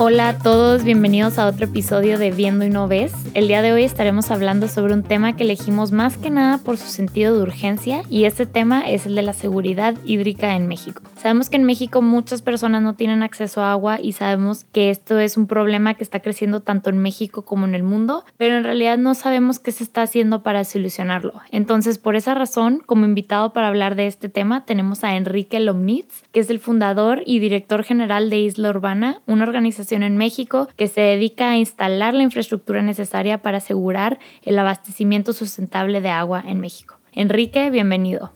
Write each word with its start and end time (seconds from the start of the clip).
Hola 0.00 0.28
a 0.28 0.38
todos, 0.38 0.84
bienvenidos 0.84 1.40
a 1.40 1.48
otro 1.48 1.64
episodio 1.64 2.20
de 2.20 2.30
Viendo 2.30 2.64
y 2.64 2.70
no 2.70 2.86
ves. 2.86 3.12
El 3.34 3.48
día 3.48 3.62
de 3.62 3.72
hoy 3.72 3.82
estaremos 3.82 4.30
hablando 4.30 4.68
sobre 4.68 4.94
un 4.94 5.02
tema 5.02 5.34
que 5.34 5.42
elegimos 5.42 5.90
más 5.90 6.16
que 6.16 6.30
nada 6.30 6.58
por 6.58 6.76
su 6.76 6.86
sentido 6.86 7.34
de 7.34 7.42
urgencia 7.42 8.02
y 8.08 8.22
este 8.22 8.46
tema 8.46 8.88
es 8.88 9.06
el 9.06 9.16
de 9.16 9.22
la 9.22 9.32
seguridad 9.32 9.96
hídrica 10.04 10.54
en 10.54 10.68
México. 10.68 11.02
Sabemos 11.16 11.50
que 11.50 11.56
en 11.56 11.64
México 11.64 12.00
muchas 12.00 12.42
personas 12.42 12.80
no 12.80 12.94
tienen 12.94 13.24
acceso 13.24 13.60
a 13.60 13.72
agua 13.72 13.98
y 14.00 14.12
sabemos 14.12 14.66
que 14.70 14.90
esto 14.90 15.18
es 15.18 15.36
un 15.36 15.48
problema 15.48 15.94
que 15.94 16.04
está 16.04 16.20
creciendo 16.20 16.60
tanto 16.60 16.90
en 16.90 16.98
México 16.98 17.42
como 17.42 17.66
en 17.66 17.74
el 17.74 17.82
mundo, 17.82 18.24
pero 18.36 18.56
en 18.56 18.62
realidad 18.62 18.98
no 18.98 19.16
sabemos 19.16 19.58
qué 19.58 19.72
se 19.72 19.82
está 19.82 20.02
haciendo 20.02 20.44
para 20.44 20.62
solucionarlo. 20.62 21.32
Entonces, 21.50 21.98
por 21.98 22.14
esa 22.14 22.34
razón, 22.34 22.84
como 22.86 23.04
invitado 23.04 23.52
para 23.52 23.66
hablar 23.66 23.96
de 23.96 24.06
este 24.06 24.28
tema, 24.28 24.64
tenemos 24.64 25.02
a 25.02 25.16
Enrique 25.16 25.58
Lomnitz, 25.58 26.22
que 26.30 26.38
es 26.38 26.50
el 26.50 26.60
fundador 26.60 27.22
y 27.26 27.40
director 27.40 27.82
general 27.82 28.30
de 28.30 28.38
Isla 28.38 28.70
Urbana, 28.70 29.22
una 29.26 29.42
organización 29.42 29.87
en 29.92 30.16
México 30.16 30.68
que 30.76 30.88
se 30.88 31.00
dedica 31.00 31.50
a 31.50 31.56
instalar 31.56 32.14
la 32.14 32.22
infraestructura 32.22 32.82
necesaria 32.82 33.42
para 33.42 33.58
asegurar 33.58 34.18
el 34.42 34.58
abastecimiento 34.58 35.32
sustentable 35.32 36.00
de 36.00 36.10
agua 36.10 36.42
en 36.46 36.60
México. 36.60 36.98
Enrique, 37.12 37.70
bienvenido. 37.70 38.32